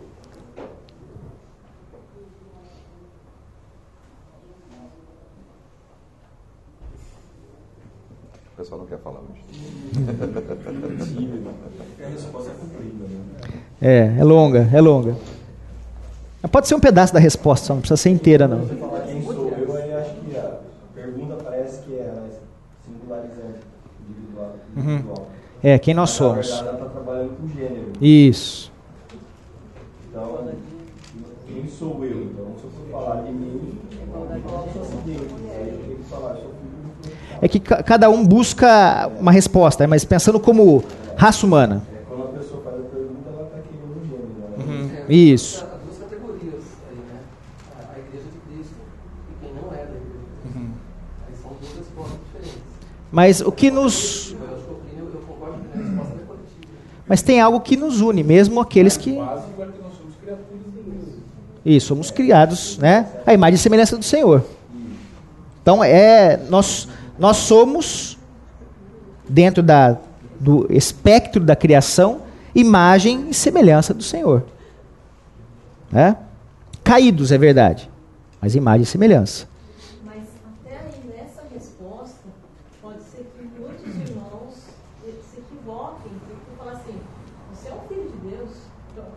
[8.51, 9.82] O pessoal não quer falar hoje.
[12.03, 13.19] A resposta é né?
[13.81, 15.15] É, é longa, é longa.
[16.51, 18.59] Pode ser um pedaço da resposta, só não precisa ser inteira, não.
[18.59, 18.75] Você
[19.07, 20.59] quem sou eu, aí acho que a
[20.93, 22.13] pergunta parece que é
[22.85, 23.59] singularizante,
[24.09, 24.55] individual.
[24.75, 25.27] individual.
[25.63, 26.49] É, quem nós Mas, somos.
[26.49, 27.93] Na verdade, ela está trabalhando com gênero.
[28.01, 28.71] Isso.
[30.09, 30.47] Então,
[31.47, 32.23] quem sou eu?
[32.23, 35.33] Então, se eu for falar de mim, eu vou falar só seguinte.
[35.55, 39.29] Aí eu tenho que falar, sou filho do É que ca- cada um busca uma
[39.31, 40.81] resposta, mas pensando como
[41.17, 41.83] raça humana.
[42.07, 44.89] Quando a pessoa faz a pergunta, ela está querendo um gênero.
[44.93, 45.03] Né?
[45.09, 45.65] É, Isso.
[53.11, 54.35] Mas o que nos.
[57.07, 59.17] Mas tem algo que nos une, mesmo aqueles que.
[61.65, 63.07] Isso, somos criados, né?
[63.25, 64.43] A imagem e semelhança do Senhor.
[65.61, 68.17] Então é nós nós somos
[69.27, 69.97] dentro da
[70.39, 72.21] do espectro da criação
[72.53, 74.43] imagem e semelhança do Senhor.
[75.91, 76.17] Né?
[76.83, 77.89] Caídos é verdade,
[78.41, 79.47] mas imagem e semelhança.
[80.03, 82.27] Mas até aí nessa resposta,
[82.81, 84.53] pode ser que muitos irmãos
[85.01, 86.99] se equivoquem, porque falam assim,
[87.53, 88.49] você é um filho de Deus?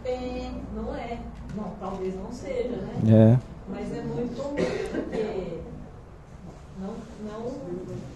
[0.04, 1.18] É, não é.
[1.56, 2.92] Não, talvez não seja, né?
[3.08, 3.56] É
[4.02, 5.60] muito comum, porque
[6.78, 7.52] não, não,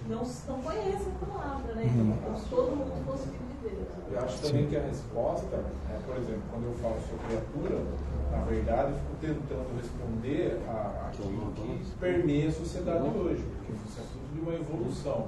[0.08, 1.82] não, não conhece a palavra, né?
[1.84, 2.14] Uhum.
[2.20, 4.39] Então, se todo mundo fosse filho de Deus.
[4.50, 7.84] Também que a resposta, é, por exemplo, quando eu falo sou criatura,
[8.32, 14.00] na verdade eu fico tentando responder a- aquilo que permeia a sociedade hoje, porque isso
[14.00, 15.26] é tudo de uma evolução.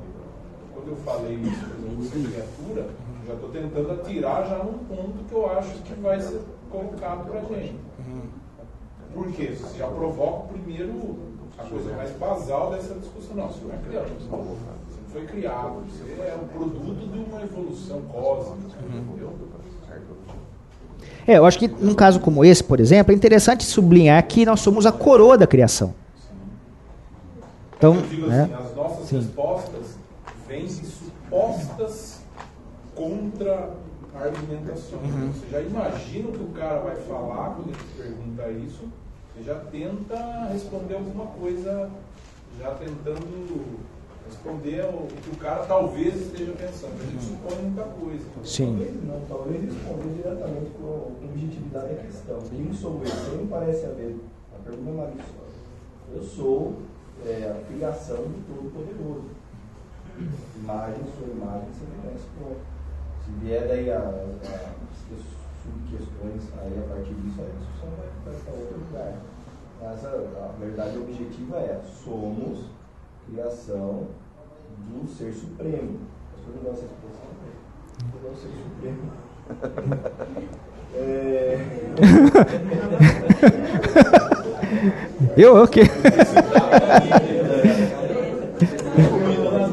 [0.75, 2.81] Quando eu falei isso, por exemplo, ser criatura,
[3.21, 7.31] eu já estou tentando atirar já num ponto que eu acho que vai ser colocado
[7.31, 7.77] para gente.
[9.15, 9.55] Por quê?
[9.55, 11.19] Você já provoca primeiro
[11.59, 13.37] a coisa mais basal dessa discussão.
[13.37, 14.57] Não, você não é criatura, você não
[15.13, 18.79] foi criado, você é um produto de uma evolução cósmica.
[18.83, 19.31] Entendeu?
[21.27, 24.61] É, eu acho que num caso como esse, por exemplo, é interessante sublinhar que nós
[24.61, 25.95] somos a coroa da criação.
[27.77, 28.45] Então, eu digo né?
[28.45, 29.19] assim, as nossas Sim.
[29.19, 29.99] respostas
[30.49, 32.23] vêm de supostas
[32.95, 35.03] contra-argumentações.
[35.03, 35.33] Uhum.
[35.33, 38.89] Você já imagina o que o cara vai falar quando ele te pergunta isso,
[39.35, 41.91] você já tenta responder alguma coisa,
[42.59, 43.79] já tentando
[44.27, 47.01] responder o que o cara talvez esteja pensando.
[47.01, 48.25] A gente supõe muita coisa.
[48.45, 48.67] sim.
[48.67, 52.41] Talvez não, talvez responder diretamente com a objetividade da questão.
[52.51, 53.07] Quem sou eu?
[53.07, 54.17] Sempre parece haver.
[54.55, 55.43] A pergunta é maliciosa.
[56.15, 56.75] Eu sou
[57.25, 59.31] é, a criação do Todo-Poderoso.
[60.57, 62.29] Imagem, sua imagem, semelhança.
[63.25, 64.73] Se vier daí a, a,
[65.63, 69.15] subquestões, aí a partir disso a discussão vai, vai para outro lugar.
[69.81, 72.67] Mas a, a verdade objetiva é, somos
[73.31, 74.07] criação
[74.79, 75.99] do ser supremo.
[76.35, 77.51] As pessoas não dão essa expressão, né?
[78.23, 79.03] não é o ser supremo.
[80.95, 81.59] É...
[85.39, 85.81] Eu, eu que?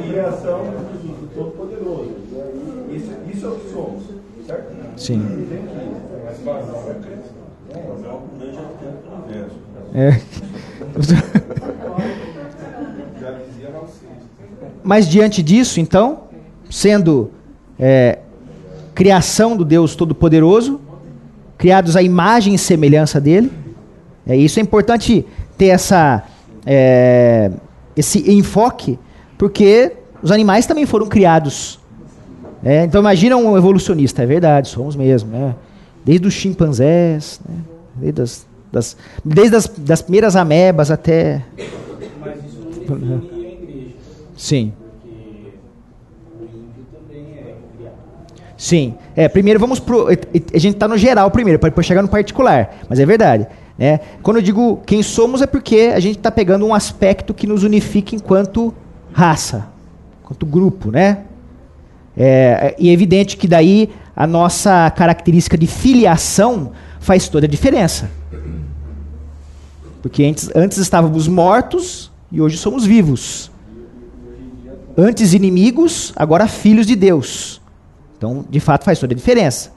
[0.10, 2.16] criação do Todo-Poderoso.
[2.90, 4.04] Isso, isso é o que somos,
[4.48, 4.74] certo?
[4.98, 5.48] Sim.
[5.50, 5.90] Tem que-
[9.96, 10.12] É.
[10.12, 11.49] Já dizia Valcista.
[14.84, 16.24] Mas diante disso, então,
[16.70, 17.32] sendo
[17.78, 18.20] é,
[18.96, 20.80] criação do Deus Todo-Poderoso,
[21.58, 23.52] criados à imagem e semelhança dele,
[24.26, 25.26] é, isso é importante
[25.58, 26.24] ter essa,
[26.66, 27.52] é,
[27.96, 28.98] esse enfoque,
[29.38, 31.80] porque os animais também foram criados.
[32.64, 35.56] É, então imagina um evolucionista, é verdade, somos mesmo, né?
[36.04, 37.56] Desde os chimpanzés, né?
[37.96, 41.44] desde, as, das, desde as das primeiras amebas até.
[42.20, 43.39] Mas isso não
[44.40, 44.72] Sim.
[48.56, 48.96] Sim.
[49.14, 50.08] É, primeiro vamos pro.
[50.08, 52.78] A gente está no geral primeiro, para depois chegar no particular.
[52.88, 53.46] Mas é verdade.
[53.78, 54.00] Né?
[54.24, 57.64] Quando eu digo quem somos, é porque a gente está pegando um aspecto que nos
[57.64, 58.74] unifica enquanto
[59.12, 59.68] raça,
[60.24, 61.26] enquanto grupo, né?
[62.16, 66.72] É, e é evidente que daí a nossa característica de filiação
[67.02, 68.10] faz toda a diferença.
[70.02, 73.52] Porque antes, antes estávamos mortos e hoje somos vivos.
[75.02, 77.62] Antes inimigos, agora filhos de Deus.
[78.18, 79.72] Então, de fato, faz toda a diferença.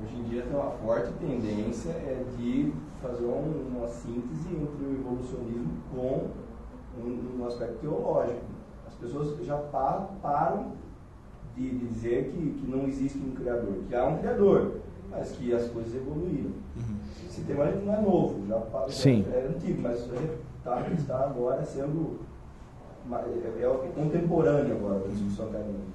[0.00, 4.92] Hoje em dia tem uma forte tendência é de fazer um- uma síntese entre o
[4.92, 6.28] evolucionismo com
[7.02, 8.44] um, um aspecto teológico.
[8.86, 10.74] As pessoas já pa- param
[11.56, 14.74] de, de dizer que, que não existe um criador, que há um criador,
[15.10, 16.52] mas que as coisas evoluíram.
[17.28, 18.56] Esse tema não é novo, já
[18.86, 19.24] já Sim.
[19.32, 19.98] é antigo, mas
[20.58, 22.20] está, está agora sendo
[23.12, 25.90] é, é contemporâneo agora discussão acadêmica.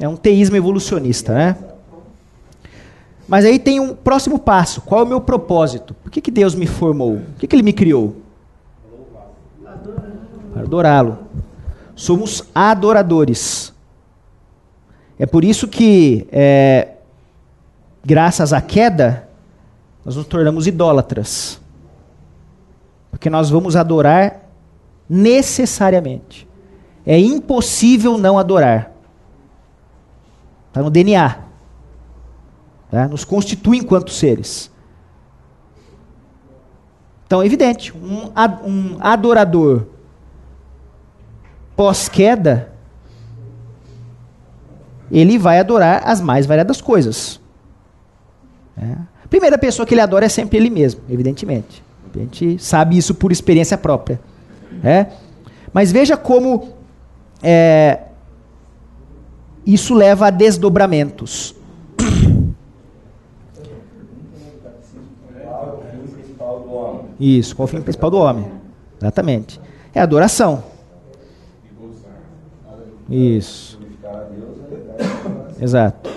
[0.00, 1.56] É um teísmo evolucionista, né?
[3.28, 4.80] Mas aí tem um próximo passo.
[4.80, 5.94] Qual é o meu propósito?
[5.94, 7.18] Por que, que Deus me formou?
[7.18, 8.16] Por que, que Ele me criou?
[10.54, 11.18] Para adorá-lo.
[11.94, 13.74] Somos adoradores.
[15.18, 16.94] É por isso que, é,
[18.02, 19.28] graças à queda,
[20.04, 21.60] nós nos tornamos idólatras.
[23.10, 24.48] Porque nós vamos adorar
[25.08, 26.47] necessariamente.
[27.08, 28.92] É impossível não adorar.
[30.68, 31.38] Está no DNA.
[32.90, 33.08] Tá?
[33.08, 34.70] Nos constitui enquanto seres.
[37.26, 38.30] Então é evidente, um,
[38.62, 39.86] um adorador
[41.74, 42.72] pós-queda,
[45.10, 47.40] ele vai adorar as mais variadas coisas.
[48.76, 48.96] É.
[49.24, 51.82] A primeira pessoa que ele adora é sempre ele mesmo, evidentemente.
[52.14, 54.20] A gente sabe isso por experiência própria.
[54.82, 55.06] É.
[55.72, 56.77] Mas veja como
[57.42, 58.00] é,
[59.66, 61.54] isso leva a desdobramentos.
[67.20, 68.46] Isso, qual o fim principal do homem?
[69.00, 69.60] Exatamente.
[69.94, 70.62] É adoração.
[73.10, 73.78] Isso,
[75.60, 76.10] exato.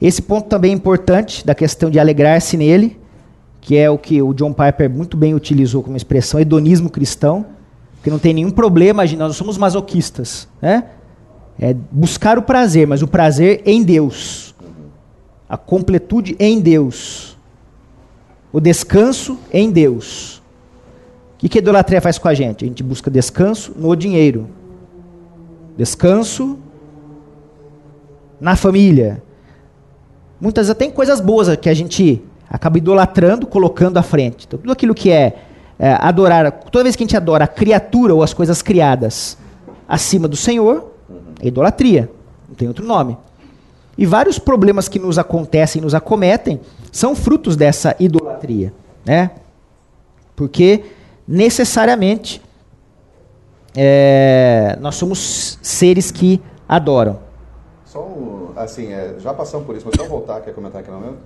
[0.00, 3.00] Esse ponto também é importante da questão de alegrar-se nele,
[3.60, 7.46] que é o que o John Piper muito bem utilizou como expressão, hedonismo cristão,
[8.02, 10.84] que não tem nenhum problema, nós somos masoquistas, né?
[11.58, 14.54] É buscar o prazer, mas o prazer em Deus.
[15.48, 17.36] A completude em Deus.
[18.52, 20.38] O descanso em Deus.
[21.34, 22.64] O que, que a idolatria faz com a gente?
[22.64, 24.48] A gente busca descanso no dinheiro.
[25.76, 26.58] Descanso
[28.40, 29.22] na família.
[30.40, 34.46] Muitas vezes tem coisas boas que a gente acaba idolatrando, colocando à frente.
[34.46, 35.36] Então, tudo aquilo que é,
[35.82, 39.36] é, adorar, toda vez que a gente adora a criatura ou as coisas criadas
[39.88, 40.92] acima do Senhor,
[41.42, 42.08] é idolatria.
[42.48, 43.18] Não tem outro nome.
[43.98, 46.60] E vários problemas que nos acontecem, nos acometem,
[46.92, 48.72] são frutos dessa idolatria,
[49.04, 49.32] né?
[50.36, 50.84] Porque
[51.26, 52.40] necessariamente
[53.76, 57.18] é, nós somos seres que adoram.
[57.86, 61.00] Só um, assim, é, já passamos por isso, mas só voltar, quer comentar aqui não
[61.00, 61.16] mesmo?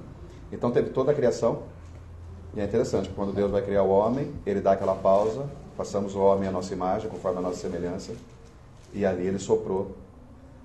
[0.51, 1.59] Então teve toda a criação,
[2.57, 5.45] e é interessante, quando Deus vai criar o homem, ele dá aquela pausa,
[5.77, 8.15] passamos o homem à nossa imagem, conforme a nossa semelhança,
[8.95, 9.95] e ali ele soprou.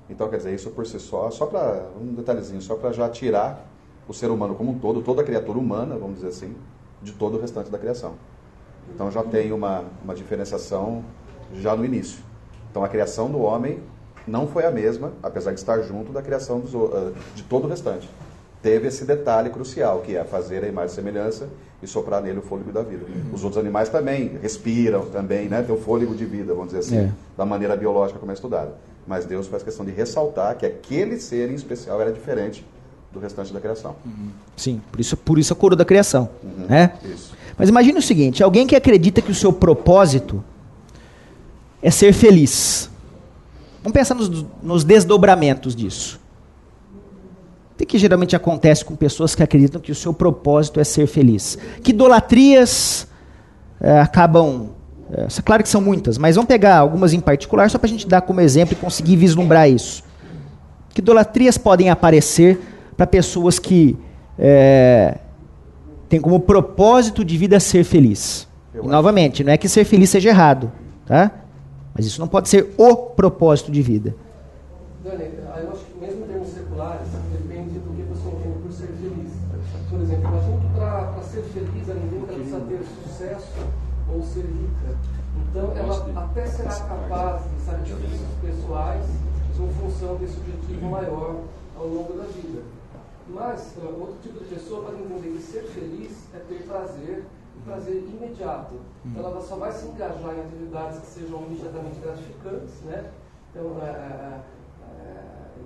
[0.09, 3.67] Então, quer dizer, isso por si só, só para, um detalhezinho, só para já tirar
[4.07, 6.55] o ser humano como um todo, toda a criatura humana, vamos dizer assim,
[7.01, 8.13] de todo o restante da criação.
[8.95, 11.03] Então já tem uma, uma diferenciação
[11.55, 12.23] já no início.
[12.69, 13.81] Então a criação do homem
[14.25, 17.67] não foi a mesma, apesar de estar junto da criação dos, eh, de todo o
[17.67, 18.09] restante.
[18.61, 21.49] teve esse detalhe crucial, que é fazer a imagem e semelhança
[21.81, 23.05] e soprar nele o fôlego da vida.
[23.33, 25.61] Os outros animais também respiram, também, né?
[25.63, 27.11] Tem o fôlego de vida, vamos dizer assim, É.
[27.37, 28.75] da maneira biológica como é estudada.
[29.07, 32.63] Mas Deus faz questão de ressaltar que aquele ser em especial era diferente
[33.11, 33.95] do restante da criação.
[34.55, 36.29] Sim, por isso, por isso a coroa da criação.
[36.69, 36.93] Né?
[37.03, 37.33] Isso.
[37.57, 40.43] Mas imagine o seguinte: alguém que acredita que o seu propósito
[41.81, 42.89] é ser feliz.
[43.83, 46.20] Vamos pensar nos, nos desdobramentos disso.
[47.81, 51.57] O que, geralmente acontece com pessoas que acreditam que o seu propósito é ser feliz?
[51.81, 53.07] Que idolatrias
[53.79, 54.69] eh, acabam.
[55.11, 58.07] eh, claro que são muitas, mas vamos pegar algumas em particular só para a gente
[58.07, 60.03] dar como exemplo e conseguir vislumbrar isso.
[60.93, 62.59] Que idolatrias podem aparecer
[62.95, 63.97] para pessoas que
[64.37, 65.17] eh,
[66.07, 68.47] têm como propósito de vida ser feliz?
[68.75, 70.71] E, novamente, não é que ser feliz seja errado,
[71.05, 71.31] tá?
[71.95, 74.15] Mas isso não pode ser o propósito de vida
[75.59, 79.31] eu acho que mesmo em termos seculares, depende do que você entende por ser feliz.
[79.89, 83.51] Por exemplo, imagina que para ser feliz a ninguém ela precisa ter sucesso
[84.09, 84.97] ou ser rica.
[85.51, 89.05] Então, ela até será capaz de sacrifícios pessoais
[89.59, 91.41] em função desse objetivo maior
[91.75, 92.63] ao longo da vida.
[93.27, 97.25] Mas, eh, outro tipo de pessoa pode entender que ser feliz é ter prazer,
[97.57, 98.75] e prazer imediato.
[99.13, 103.11] Ela só vai se engajar em atividades que sejam imediatamente gratificantes, né?
[103.49, 104.41] Então, é, é,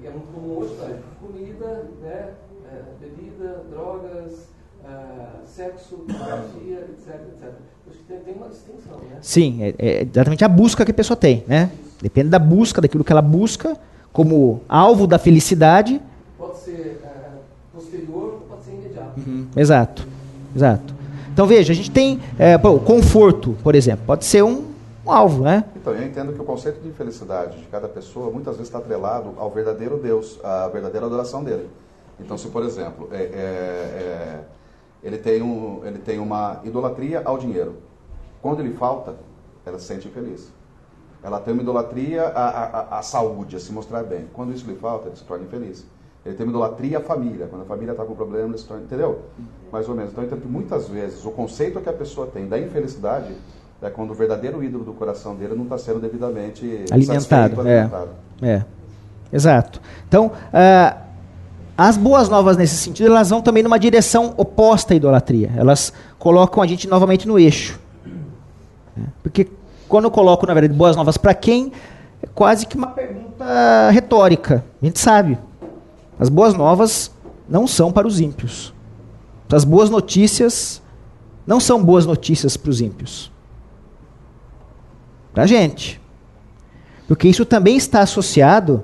[0.04, 1.04] é, é muito comum hoje, né?
[1.22, 2.34] comida, né?
[2.72, 4.48] É, bebida, drogas,
[4.88, 7.50] é, sexo, pornografia, etc, etc.
[7.90, 9.18] Acho que tem, tem uma distinção, né?
[9.22, 11.72] Sim, é, é exatamente a busca que a pessoa tem, né?
[12.02, 13.78] Depende da busca, daquilo que ela busca
[14.12, 16.02] como alvo da felicidade.
[16.38, 17.30] Pode ser é,
[17.74, 19.20] posterior, pode ser imediato.
[19.56, 20.08] Exato,
[20.56, 20.96] exato.
[21.34, 24.66] Então veja, a gente tem é, pô, o conforto, por exemplo, pode ser um,
[25.06, 25.66] um alvo, né?
[25.76, 29.34] Então, eu entendo que o conceito de felicidade de cada pessoa muitas vezes está atrelado
[29.38, 31.70] ao verdadeiro Deus, à verdadeira adoração dele.
[32.20, 34.40] Então, se por exemplo, é, é, é,
[35.06, 37.76] ele, tem um, ele tem uma idolatria ao dinheiro,
[38.41, 39.16] quando ele falta,
[39.64, 40.51] ela se sente infeliz.
[41.24, 44.26] Ela tem uma idolatria à, à, à saúde, a se mostrar bem.
[44.34, 45.86] Quando isso lhe falta, ele se torna infeliz.
[46.26, 47.47] Ele tem uma idolatria à família.
[47.47, 48.84] Quando a família está com problema, ele se torna.
[48.84, 49.22] Entendeu?
[49.72, 50.12] Mais ou menos.
[50.12, 53.36] Então, que muitas vezes o conceito que a pessoa tem da infelicidade
[53.82, 57.80] é quando o verdadeiro ídolo do coração dele não está sendo devidamente Alimentado, satisfeito, é.
[57.82, 58.10] alimentado.
[58.41, 58.66] É,
[59.32, 59.82] exato.
[60.08, 61.05] Então, ah,
[61.78, 65.52] as boas novas nesse sentido, elas vão também numa direção oposta à idolatria.
[65.58, 67.80] Elas colocam a gente novamente no eixo.
[68.96, 69.08] né?
[69.22, 69.50] Porque
[69.90, 71.74] quando eu coloco, na verdade, boas novas para quem,
[72.24, 74.64] é quase que uma pergunta retórica.
[74.82, 75.38] A gente sabe.
[76.18, 77.12] As boas novas
[77.48, 78.74] não são para os ímpios.
[79.52, 80.82] As boas notícias
[81.46, 83.30] não são boas notícias para os ímpios.
[85.34, 86.02] Para a gente.
[87.06, 88.84] Porque isso também está associado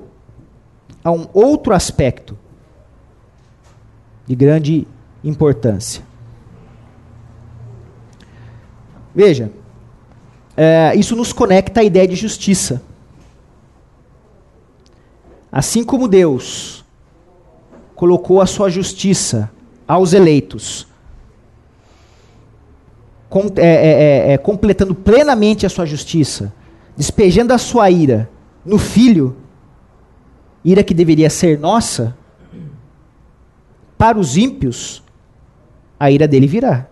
[1.02, 2.36] a um outro aspecto
[4.32, 4.86] de grande
[5.22, 6.02] importância.
[9.14, 9.52] Veja,
[10.56, 12.82] é, isso nos conecta à ideia de justiça.
[15.52, 16.82] Assim como Deus
[17.94, 19.50] colocou a sua justiça
[19.86, 20.88] aos eleitos,
[23.28, 23.92] com- é, é,
[24.30, 26.54] é, é, completando plenamente a sua justiça,
[26.96, 28.30] despejando a sua ira
[28.64, 29.36] no filho,
[30.64, 32.16] ira que deveria ser nossa,
[34.02, 35.00] para os ímpios,
[35.96, 36.88] a ira dele virá.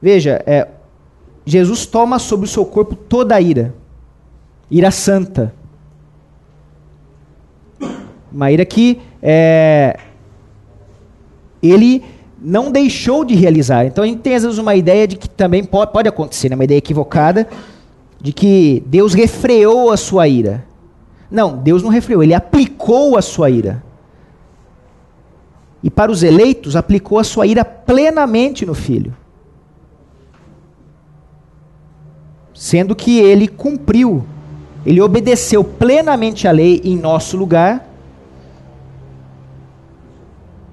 [0.00, 0.66] Veja, é,
[1.44, 3.74] Jesus toma sobre o seu corpo toda a ira,
[4.70, 5.54] ira santa.
[8.32, 9.98] Uma ira que é,
[11.62, 12.02] ele
[12.40, 13.84] não deixou de realizar.
[13.84, 16.54] Então a gente tem às vezes uma ideia de que também pode, pode acontecer, né?
[16.54, 17.46] uma ideia equivocada,
[18.18, 20.69] de que Deus refreou a sua ira.
[21.30, 23.82] Não, Deus não refreou, ele aplicou a sua ira.
[25.82, 29.16] E para os eleitos, aplicou a sua ira plenamente no filho.
[32.52, 34.26] Sendo que ele cumpriu,
[34.84, 37.88] ele obedeceu plenamente a lei em nosso lugar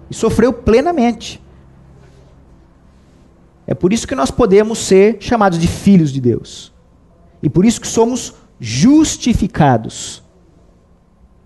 [0.09, 1.41] e sofreu plenamente.
[3.65, 6.73] É por isso que nós podemos ser chamados de filhos de Deus.
[7.43, 10.23] E por isso que somos justificados.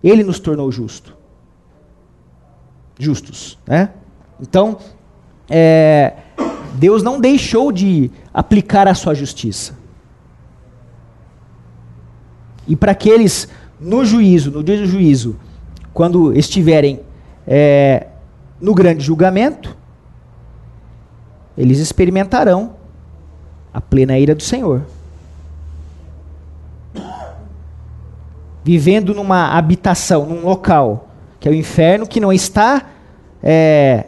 [0.04, 1.16] Ele nos tornou justo.
[2.98, 3.92] justos, né?
[4.40, 4.78] Então,
[5.50, 6.14] é,
[6.76, 9.78] Deus não deixou de aplicar a sua justiça.
[12.68, 13.48] E para aqueles
[13.80, 15.36] no juízo, no dia do juízo,
[15.94, 17.02] quando estiverem
[17.48, 18.08] é,
[18.60, 19.76] no grande julgamento,
[21.58, 22.76] eles experimentarão
[23.74, 24.86] a plena ira do Senhor.
[28.64, 31.10] Vivendo numa habitação, num local,
[31.40, 32.86] que é o inferno, que não está
[33.42, 34.06] é,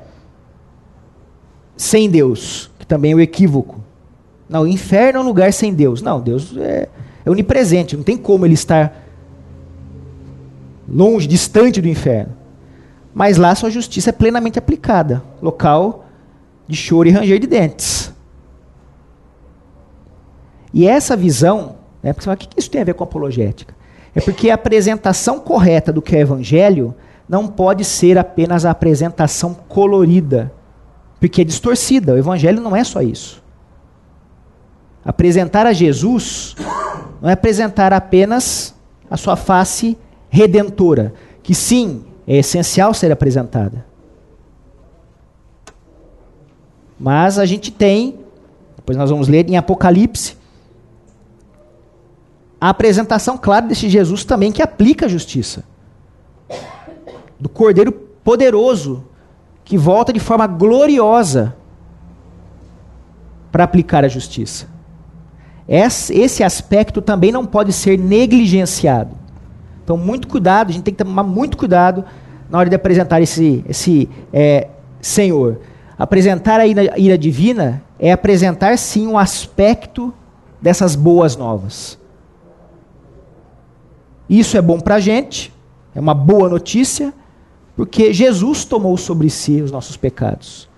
[1.75, 3.81] sem Deus, que também é o equívoco.
[4.47, 6.01] Não, o inferno é um lugar sem Deus.
[6.01, 6.87] Não, Deus é,
[7.25, 9.03] é onipresente, não tem como ele estar
[10.87, 12.33] longe, distante do inferno.
[13.13, 16.05] Mas lá sua justiça é plenamente aplicada local
[16.67, 18.13] de choro e ranger de dentes.
[20.73, 23.75] E essa visão, né, porque você fala, o que isso tem a ver com apologética?
[24.15, 26.95] É porque a apresentação correta do que é evangelho
[27.27, 30.51] não pode ser apenas a apresentação colorida,
[31.19, 32.13] porque é distorcida.
[32.13, 33.41] O evangelho não é só isso.
[35.03, 36.55] Apresentar a Jesus
[37.21, 38.75] não é apresentar apenas
[39.09, 39.97] a sua face
[40.29, 43.85] redentora, que sim, é essencial ser apresentada.
[46.99, 48.19] Mas a gente tem,
[48.75, 50.37] depois nós vamos ler em Apocalipse,
[52.63, 55.65] a apresentação clara desse Jesus também que aplica a justiça.
[57.37, 59.03] Do Cordeiro poderoso,
[59.65, 61.57] que volta de forma gloriosa
[63.51, 64.69] para aplicar a justiça.
[65.67, 69.11] Esse aspecto também não pode ser negligenciado.
[69.83, 72.05] Então, muito cuidado, a gente tem que tomar muito cuidado
[72.49, 74.69] na hora de apresentar esse, esse é,
[75.01, 75.59] Senhor.
[75.99, 80.13] Apresentar a ira, ira divina é apresentar sim um aspecto
[80.61, 82.01] dessas boas novas.
[84.29, 85.53] Isso é bom para a gente,
[85.93, 87.13] é uma boa notícia,
[87.75, 90.69] porque Jesus tomou sobre si os nossos pecados.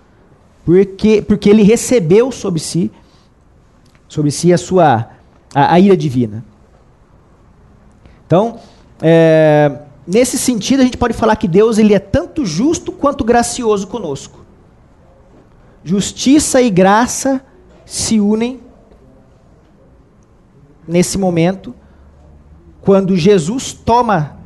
[0.64, 2.90] Porque, porque ele recebeu sobre si,
[4.08, 5.10] sobre si a sua
[5.54, 6.44] a, a ira divina.
[8.26, 8.58] Então,
[9.00, 13.86] é, nesse sentido, a gente pode falar que Deus ele é tanto justo quanto gracioso
[13.86, 14.44] conosco.
[15.84, 17.40] Justiça e graça
[17.84, 18.60] se unem
[20.86, 21.74] nesse momento
[22.86, 24.38] quando Jesus toma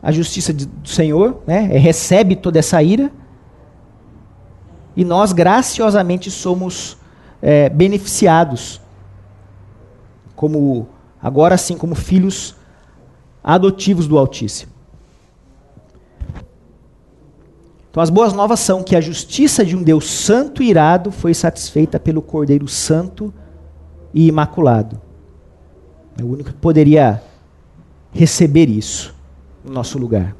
[0.00, 3.10] a justiça do Senhor, né, recebe toda essa ira,
[4.94, 6.96] e nós graciosamente somos
[7.42, 8.80] é, beneficiados,
[10.36, 10.88] como
[11.20, 12.54] agora sim como filhos
[13.42, 14.70] adotivos do Altíssimo.
[17.90, 21.34] Então as boas novas são que a justiça de um Deus santo e irado foi
[21.34, 23.34] satisfeita pelo Cordeiro Santo
[24.14, 25.09] e Imaculado.
[26.20, 27.22] É o único que poderia
[28.12, 29.14] receber isso
[29.64, 30.36] no nosso lugar.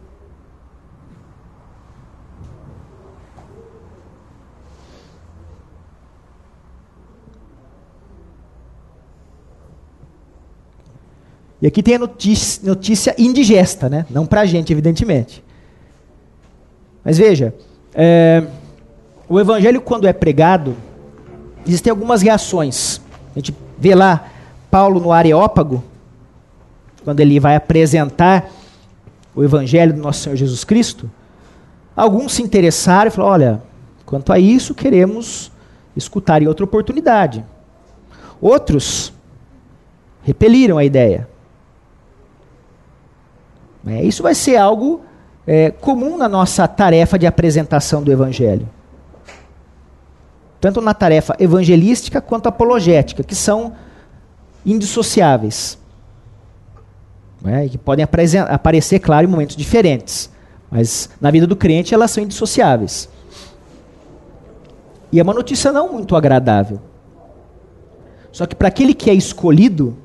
[11.63, 14.05] E aqui tem a notícia, notícia indigesta, né?
[14.11, 15.43] não para a gente, evidentemente.
[17.03, 17.55] Mas veja,
[17.95, 18.47] é,
[19.27, 20.77] o evangelho, quando é pregado,
[21.67, 23.01] existem algumas reações.
[23.35, 24.30] A gente vê lá
[24.71, 25.83] Paulo no Areópago,
[27.05, 28.49] quando ele vai apresentar
[29.35, 31.11] o Evangelho do nosso Senhor Jesus Cristo,
[31.97, 33.63] alguns se interessaram e falaram: olha,
[34.07, 35.51] quanto a isso, queremos
[35.97, 37.45] escutar em outra oportunidade.
[38.41, 39.13] Outros
[40.23, 41.29] repeliram a ideia.
[43.87, 45.01] É, isso vai ser algo
[45.47, 48.69] é, comum na nossa tarefa de apresentação do Evangelho.
[50.61, 53.73] Tanto na tarefa evangelística quanto apologética, que são
[54.65, 55.79] indissociáveis.
[57.43, 58.07] Né, que podem
[58.49, 60.31] aparecer, claro, em momentos diferentes.
[60.71, 63.09] Mas na vida do crente elas são indissociáveis.
[65.11, 66.81] E é uma notícia não muito agradável.
[68.31, 69.97] Só que para aquele que é escolhido,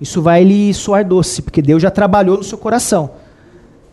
[0.00, 3.10] isso vai lhe soar doce, porque Deus já trabalhou no seu coração.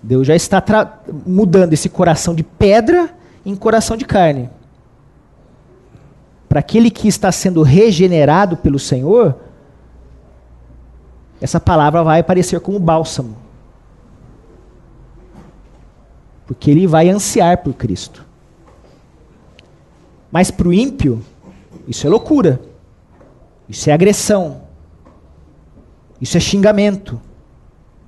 [0.02, 3.10] Deus já está mudando esse coração de pedra
[3.46, 4.50] em coração de carne
[6.50, 9.38] para aquele que está sendo regenerado pelo Senhor,
[11.40, 13.38] essa palavra vai aparecer como bálsamo.
[16.48, 18.26] Porque ele vai ansiar por Cristo.
[20.32, 21.24] Mas para o ímpio,
[21.88, 22.60] isso é loucura.
[23.68, 24.64] Isso é agressão.
[26.20, 27.22] Isso é xingamento.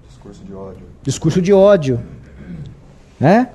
[0.08, 0.86] Discurso de ódio.
[1.04, 2.02] Discurso de ódio.
[3.20, 3.50] Né?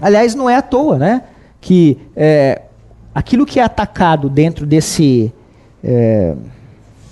[0.00, 1.28] Aliás, não é à toa, né?
[1.60, 2.62] Que é,
[3.14, 5.32] aquilo que é atacado dentro desse,
[5.82, 6.34] é,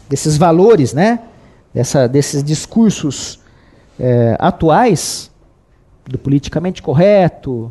[0.09, 1.20] desses valores, né?
[1.72, 3.40] Dessa, desses discursos
[3.98, 5.30] é, atuais,
[6.09, 7.70] do politicamente correto,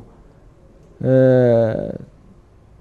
[1.04, 1.96] é,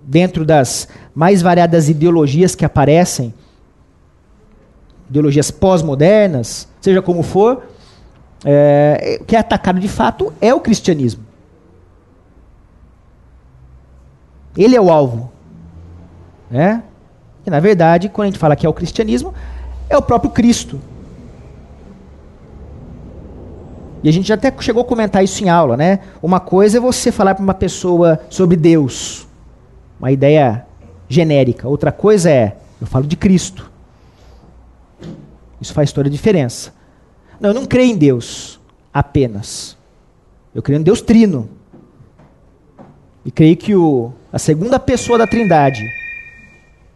[0.02, 3.34] dentro das mais variadas ideologias que aparecem,
[5.10, 7.64] ideologias pós-modernas, seja como for,
[8.44, 11.24] é, o que é atacado de fato é o cristianismo.
[14.56, 15.30] Ele é o alvo.
[16.50, 16.82] Né?
[17.46, 19.34] E, na verdade, quando a gente fala que é o cristianismo,
[19.88, 20.80] é o próprio Cristo.
[24.02, 26.00] E a gente já até chegou a comentar isso em aula, né?
[26.22, 29.26] Uma coisa é você falar para uma pessoa sobre Deus,
[29.98, 30.64] uma ideia
[31.08, 31.66] genérica.
[31.66, 33.70] Outra coisa é, eu falo de Cristo.
[35.60, 36.72] Isso faz toda a diferença.
[37.40, 38.60] Não, eu não creio em Deus
[38.94, 39.76] apenas.
[40.54, 41.48] Eu creio em Deus trino.
[43.24, 45.82] E creio que o, a segunda pessoa da Trindade,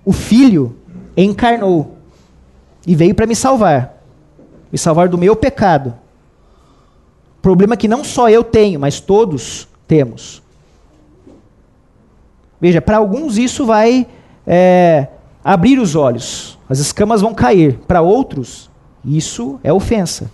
[0.05, 0.77] o Filho,
[1.17, 1.97] encarnou
[2.87, 4.03] e veio para me salvar.
[4.71, 5.95] Me salvar do meu pecado.
[7.41, 10.43] Problema que não só eu tenho, mas todos temos.
[12.61, 14.07] Veja, para alguns isso vai
[14.47, 15.09] é,
[15.45, 17.79] abrir os olhos, as escamas vão cair.
[17.87, 18.71] Para outros,
[19.05, 20.31] isso é ofensa.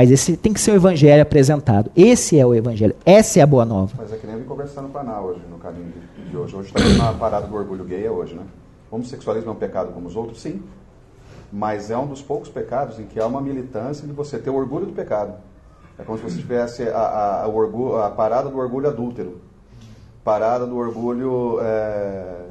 [0.00, 1.90] Mas esse tem que ser o evangelho apresentado.
[1.94, 2.96] Esse é o evangelho.
[3.04, 3.92] Essa é a boa nova.
[3.98, 5.92] Mas é que nem eu vim conversando com a Ana hoje, no caminho
[6.26, 6.56] de hoje.
[6.56, 8.42] Hoje está na parada do orgulho gay é hoje, né?
[8.90, 10.40] O homossexualismo é um pecado como os outros?
[10.40, 10.62] Sim.
[11.52, 14.54] Mas é um dos poucos pecados em que há uma militância de você ter o
[14.54, 15.34] orgulho do pecado.
[15.98, 19.42] É como se você tivesse a, a, a, orgulho, a parada do orgulho adúltero.
[20.24, 22.46] Parada do orgulho é...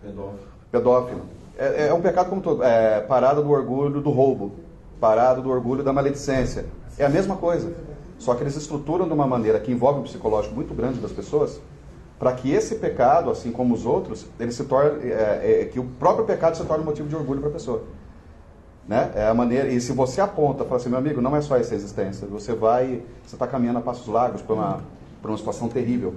[0.00, 0.38] pedófilo.
[0.72, 1.20] pedófilo.
[1.58, 2.64] É, é, um pecado como todo.
[2.64, 4.69] É, parada do orgulho do roubo
[5.00, 6.66] parado do orgulho da maledicência.
[6.98, 7.72] É a mesma coisa.
[8.18, 11.58] Só que eles estruturam de uma maneira que envolve um psicológico muito grande das pessoas,
[12.18, 15.84] para que esse pecado, assim como os outros, ele se torne, é, é, que o
[15.84, 17.82] próprio pecado se torne motivo de orgulho para a pessoa.
[18.86, 19.10] Né?
[19.14, 21.74] É a maneira, e se você aponta, fala assim, meu amigo, não é só essa
[21.74, 24.80] existência, você vai, você está caminhando a passos largos para uma,
[25.24, 26.14] uma situação terrível.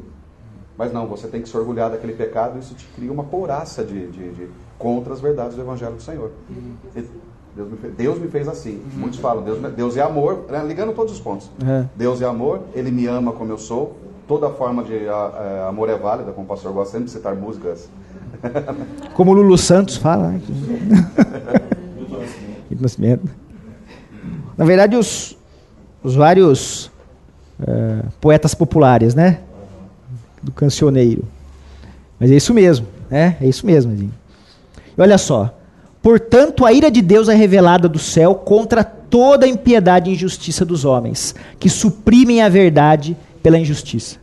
[0.77, 3.83] Mas não, você tem que se orgulhar daquele pecado e isso te cria uma pouraça
[3.83, 6.31] de, de, de contra as verdades do Evangelho do Senhor.
[6.49, 7.07] E,
[7.55, 8.71] Deus me fez, Deus me fez assim.
[8.71, 8.99] Uhum.
[9.01, 10.63] Muitos falam, Deus, Deus é amor, né?
[10.65, 11.49] ligando todos os pontos.
[11.61, 11.87] Uhum.
[11.95, 13.97] Deus é amor, Ele me ama como eu sou.
[14.27, 17.35] Toda forma de a, a, amor é válida, como o pastor gosta sempre de citar
[17.35, 17.89] músicas.
[19.13, 20.29] Como o Lulu Santos fala.
[20.29, 20.41] Né?
[22.79, 23.29] Nascimento.
[24.57, 25.37] Na verdade, os,
[26.03, 26.87] os vários
[27.59, 29.39] uh, poetas populares, né?
[30.41, 31.23] Do cancioneiro.
[32.19, 33.37] Mas é isso mesmo, né?
[33.39, 34.13] É isso mesmo, Edinho.
[34.97, 35.53] E olha só,
[36.03, 40.65] Portanto, a ira de Deus é revelada do céu contra toda a impiedade e injustiça
[40.65, 44.17] dos homens, que suprimem a verdade pela injustiça.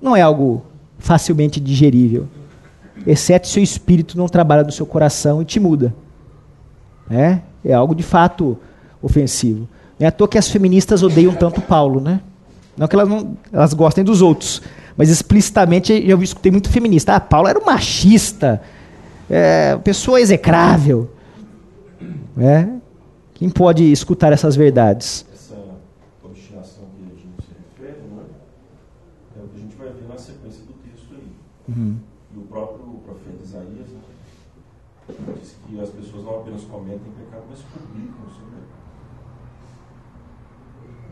[0.00, 0.62] Não é algo
[0.96, 2.28] facilmente digerível,
[3.04, 5.92] exceto se o espírito não trabalha no seu coração e te muda.
[7.10, 8.56] É, é algo de fato
[9.02, 9.68] ofensivo.
[9.98, 12.20] Não é à toa que as feministas odeiam tanto Paulo, né?
[12.76, 14.62] Não que elas, não, elas gostem dos outros,
[14.96, 17.16] mas explicitamente eu escutei muito feminista.
[17.16, 18.62] Ah, Paulo era um machista,
[19.30, 21.08] é, pessoa execrável.
[22.36, 22.80] Né?
[23.34, 25.24] Quem pode escutar essas verdades?
[25.32, 25.56] Essa
[26.22, 28.24] obstinação que a gente se refere, né?
[29.38, 31.32] é o que a gente vai ver na sequência do texto aí.
[31.68, 31.96] Uhum.
[32.34, 34.00] E o próprio profeta Isaías né,
[35.40, 38.80] diz que as pessoas não apenas cometem pecado, mas publicam o seu pecado.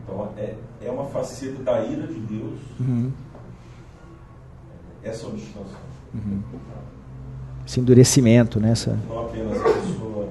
[0.03, 0.55] Então é,
[0.85, 3.11] é uma faceta da ira de Deus uhum.
[5.03, 5.79] essa obstinação.
[6.13, 6.41] Uhum
[7.69, 8.71] esse endurecimento, né?
[8.71, 8.97] Essa...
[9.07, 10.29] Não apenas a pessoa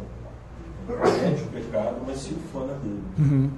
[0.89, 3.03] comete o pecado, mas se ufana dele.
[3.17, 3.51] Uhum.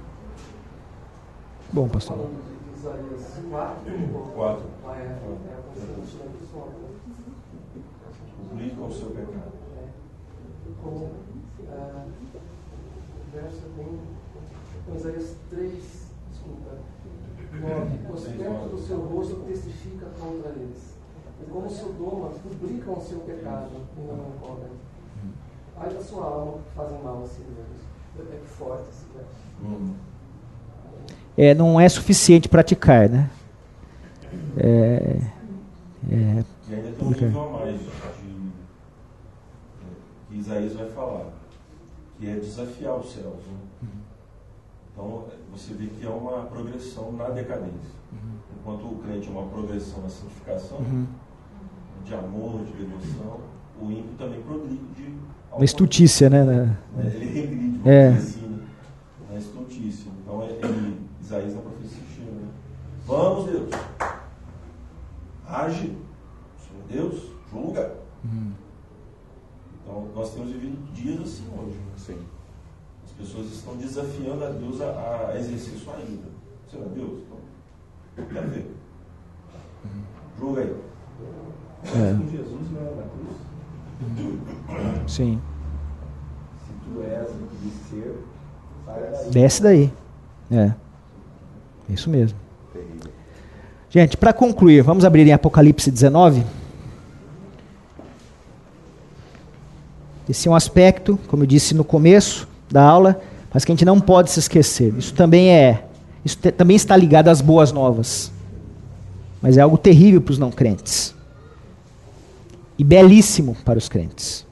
[1.73, 2.29] Bom, pastor.
[2.77, 3.81] Isaías 4.
[4.35, 4.63] 4.
[8.49, 9.51] Publica o seu pecado.
[10.83, 11.09] Como
[11.71, 12.05] é,
[13.33, 15.73] verso tem Isaías 3,
[16.31, 16.77] desculpa,
[17.59, 18.13] 9.
[18.13, 20.90] Os tempos do seu rosto testifica contra eles
[21.41, 24.71] e como Sodoma publicam o seu pecado e não cobrem.
[25.77, 27.81] Ai da sua alma que fazem mal a si mesmos.
[28.19, 29.95] É que forte esse verso.
[31.37, 33.29] É, não é suficiente praticar, né?
[34.57, 35.17] É,
[36.11, 37.85] é, e ainda tem um nível a mais de,
[40.27, 41.27] que Isaías vai falar,
[42.17, 43.25] que é desafiar os céus.
[43.25, 43.57] Né?
[43.81, 43.89] Uhum.
[44.91, 47.95] Então, você vê que é uma progressão na decadência.
[48.11, 48.37] Uhum.
[48.59, 51.07] Enquanto o crente é uma progressão na santificação, uhum
[52.03, 53.39] de amor, de redenção,
[53.81, 55.17] o ímpio também progride.
[55.51, 56.43] Uma estutícia, né?
[56.43, 56.77] né?
[56.97, 58.07] É, ele regride, é.
[58.09, 58.61] assim,
[59.29, 60.11] na estutícia.
[60.21, 62.47] Então, é, ele, Isaías na profecia chega, né?
[63.05, 63.69] Vamos, Deus.
[65.47, 65.97] Age.
[66.57, 67.95] Senhor Deus, julga.
[68.23, 68.51] Uhum.
[69.83, 71.77] Então, nós temos vivido dias assim hoje.
[71.77, 71.93] Né?
[71.97, 72.19] Sim.
[73.03, 76.29] As pessoas estão desafiando a Deus a, a exercer sua ira.
[76.69, 78.71] Senhor Deus, então, quero ver.
[79.83, 80.01] Uhum.
[80.39, 80.90] Julga aí.
[81.93, 82.13] É.
[82.13, 85.01] Com Jesus não na cruz?
[85.07, 85.41] Sim.
[86.65, 88.15] Se tu és o que diz ser,
[88.85, 89.31] daí.
[89.31, 89.93] Desce daí.
[90.51, 90.71] É.
[91.89, 92.37] Isso mesmo.
[93.89, 96.45] Gente, para concluir, vamos abrir em Apocalipse 19.
[100.29, 103.19] Esse é um aspecto, como eu disse no começo da aula,
[103.53, 104.93] mas que a gente não pode se esquecer.
[104.97, 105.83] Isso também é,
[106.23, 108.31] isso também está ligado às boas novas.
[109.41, 111.13] Mas é algo terrível para os não crentes.
[112.81, 114.43] E belíssimo para os crentes.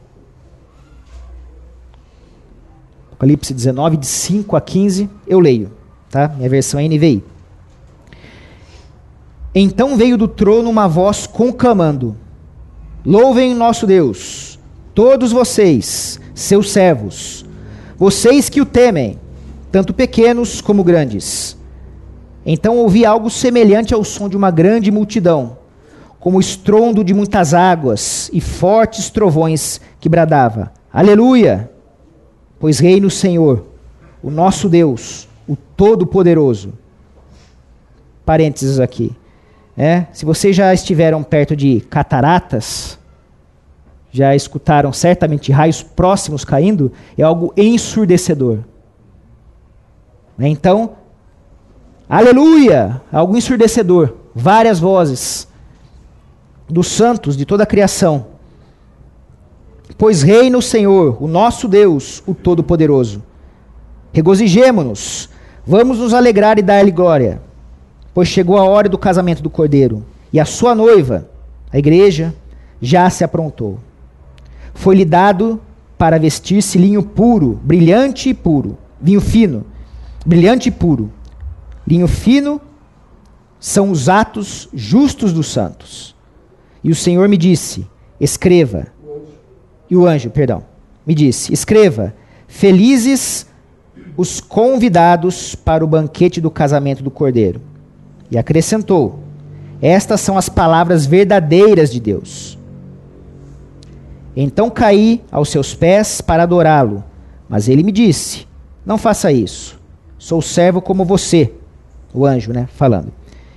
[3.08, 5.72] Apocalipse 19, de 5 a 15, eu leio,
[6.12, 6.28] tá?
[6.28, 7.24] Minha versão é NVI.
[9.56, 12.16] Então veio do trono uma voz conclamando:
[13.04, 14.60] Louvem nosso Deus,
[14.94, 17.44] todos vocês, seus servos,
[17.98, 19.18] vocês que o temem,
[19.72, 21.58] tanto pequenos como grandes.
[22.46, 25.58] Então ouvi algo semelhante ao som de uma grande multidão,
[26.20, 31.72] como o estrondo de muitas águas e fortes trovões que bradava: Aleluia!
[32.60, 33.66] Pois reina o Senhor,
[34.22, 36.74] o nosso Deus, o Todo-Poderoso.
[38.26, 39.16] Parênteses aqui.
[39.78, 43.00] É, se vocês já estiveram perto de cataratas,
[44.12, 48.60] já escutaram certamente raios próximos caindo, é algo ensurdecedor.
[50.38, 50.98] Né, então,
[52.10, 55.49] aleluia, algo ensurdecedor, várias vozes
[56.70, 58.28] dos santos de toda a criação.
[59.98, 63.24] Pois reina o Senhor, o nosso Deus, o Todo-Poderoso.
[64.14, 65.30] Regozijemo-nos,
[65.66, 67.42] vamos nos alegrar e dar-lhe glória
[68.20, 70.04] pois chegou a hora do casamento do cordeiro,
[70.34, 71.30] e a sua noiva,
[71.72, 72.36] a igreja,
[72.82, 73.80] já se aprontou.
[74.74, 75.60] Foi-lhe dado
[75.98, 79.66] para vestir-se linho puro, brilhante e puro, vinho fino,
[80.26, 81.12] brilhante e puro.
[81.88, 82.60] Linho fino
[83.60, 86.14] são os atos justos dos santos.
[86.84, 87.88] E o Senhor me disse:
[88.20, 88.88] escreva.
[89.90, 90.64] E o anjo, perdão,
[91.06, 92.14] me disse: escreva,
[92.48, 93.48] felizes
[94.16, 97.62] os convidados para o banquete do casamento do cordeiro.
[98.30, 99.20] E acrescentou:
[99.82, 102.58] Estas são as palavras verdadeiras de Deus.
[104.36, 107.04] Então caí aos seus pés para adorá-lo.
[107.48, 108.48] Mas ele me disse:
[108.86, 109.80] Não faça isso.
[110.18, 111.54] Sou servo como você,
[112.14, 113.12] o anjo, né, falando.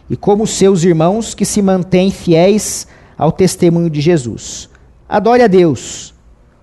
[0.09, 2.87] E como seus irmãos que se mantêm fiéis
[3.23, 4.69] ao testemunho de Jesus.
[5.09, 6.13] Adore a Deus.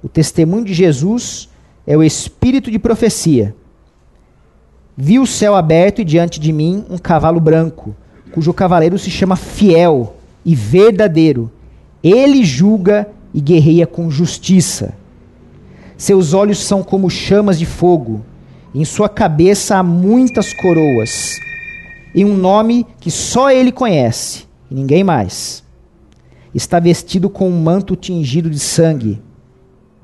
[0.04, 1.48] O testemunho de Jesus
[1.88, 3.56] é o espírito de profecia.
[4.98, 7.96] Vi o céu aberto e diante de mim um cavalo branco,
[8.34, 11.50] cujo cavaleiro se chama Fiel e Verdadeiro.
[12.04, 14.94] Ele julga e guerreia com justiça.
[15.96, 18.22] Seus olhos são como chamas de fogo.
[18.76, 21.40] Em sua cabeça há muitas coroas.
[22.14, 25.64] E um nome que só ele conhece, e ninguém mais.
[26.54, 29.22] Está vestido com um manto tingido de sangue.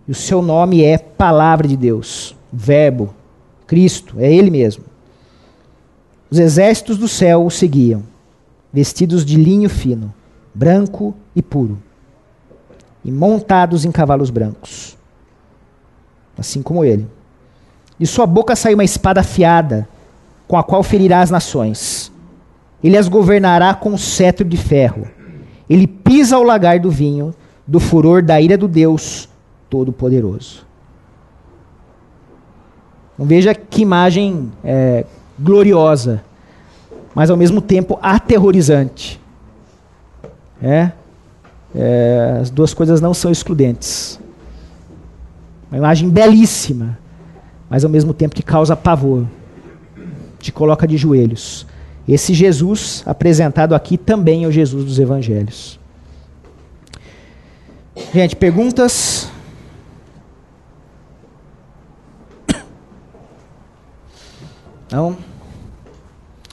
[0.08, 3.14] E o seu nome é Palavra de Deus, Verbo,
[3.66, 4.84] Cristo, é Ele mesmo.
[6.30, 8.04] Os exércitos do céu o seguiam,
[8.74, 10.14] vestidos de linho fino,
[10.54, 11.82] branco e puro,
[13.04, 14.98] e montados em cavalos brancos,
[16.38, 17.08] assim como ele.
[17.98, 19.88] De sua boca saiu uma espada afiada,
[20.48, 22.12] com a qual ferirá as nações.
[22.84, 25.08] Ele as governará com um cetro de ferro.
[25.70, 27.34] Ele pisa o lagar do vinho,
[27.66, 29.28] do furor da ira do Deus
[29.70, 30.66] Todo-Poderoso.
[33.14, 35.06] Então, veja que imagem é,
[35.40, 36.24] gloriosa,
[37.14, 39.20] mas ao mesmo tempo aterrorizante.
[40.62, 40.92] É?
[41.76, 44.20] é, as duas coisas não são excludentes.
[45.70, 46.98] Uma imagem belíssima,
[47.70, 49.26] mas ao mesmo tempo que causa pavor,
[50.40, 51.68] te coloca de joelhos.
[52.08, 55.80] Esse Jesus apresentado aqui também é o Jesus dos evangelhos.
[58.14, 59.30] Gente, perguntas?
[64.92, 65.18] Não?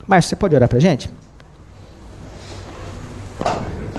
[0.07, 1.11] Márcio, você pode orar para a gente?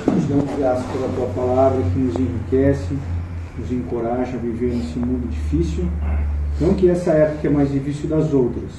[0.07, 2.97] Nos damos graças pela tua palavra que nos enriquece,
[3.57, 5.87] nos encoraja a viver nesse mundo difícil.
[6.59, 8.71] Não que essa época é mais difícil das outras,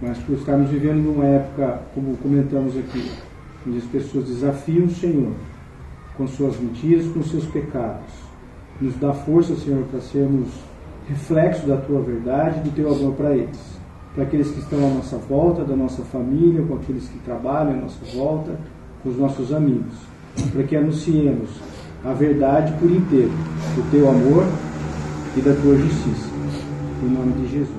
[0.00, 3.10] mas por estarmos vivendo numa época, como comentamos aqui,
[3.66, 5.32] onde as pessoas desafiam o Senhor
[6.16, 8.12] com suas mentiras, com seus pecados.
[8.80, 10.48] Nos dá força, Senhor, para sermos
[11.08, 13.80] reflexo da tua verdade do teu amor para eles
[14.14, 17.76] para aqueles que estão à nossa volta, da nossa família, com aqueles que trabalham à
[17.76, 18.58] nossa volta,
[19.02, 19.94] com os nossos amigos,
[20.52, 21.50] para que anunciemos
[22.04, 23.32] a verdade por inteiro,
[23.76, 24.44] do teu amor
[25.36, 26.28] e da tua justiça.
[27.02, 27.70] Em nome de Jesus.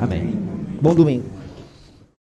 [0.00, 0.20] Amém.
[0.20, 0.49] Amém.
[0.80, 1.39] Bom domingo.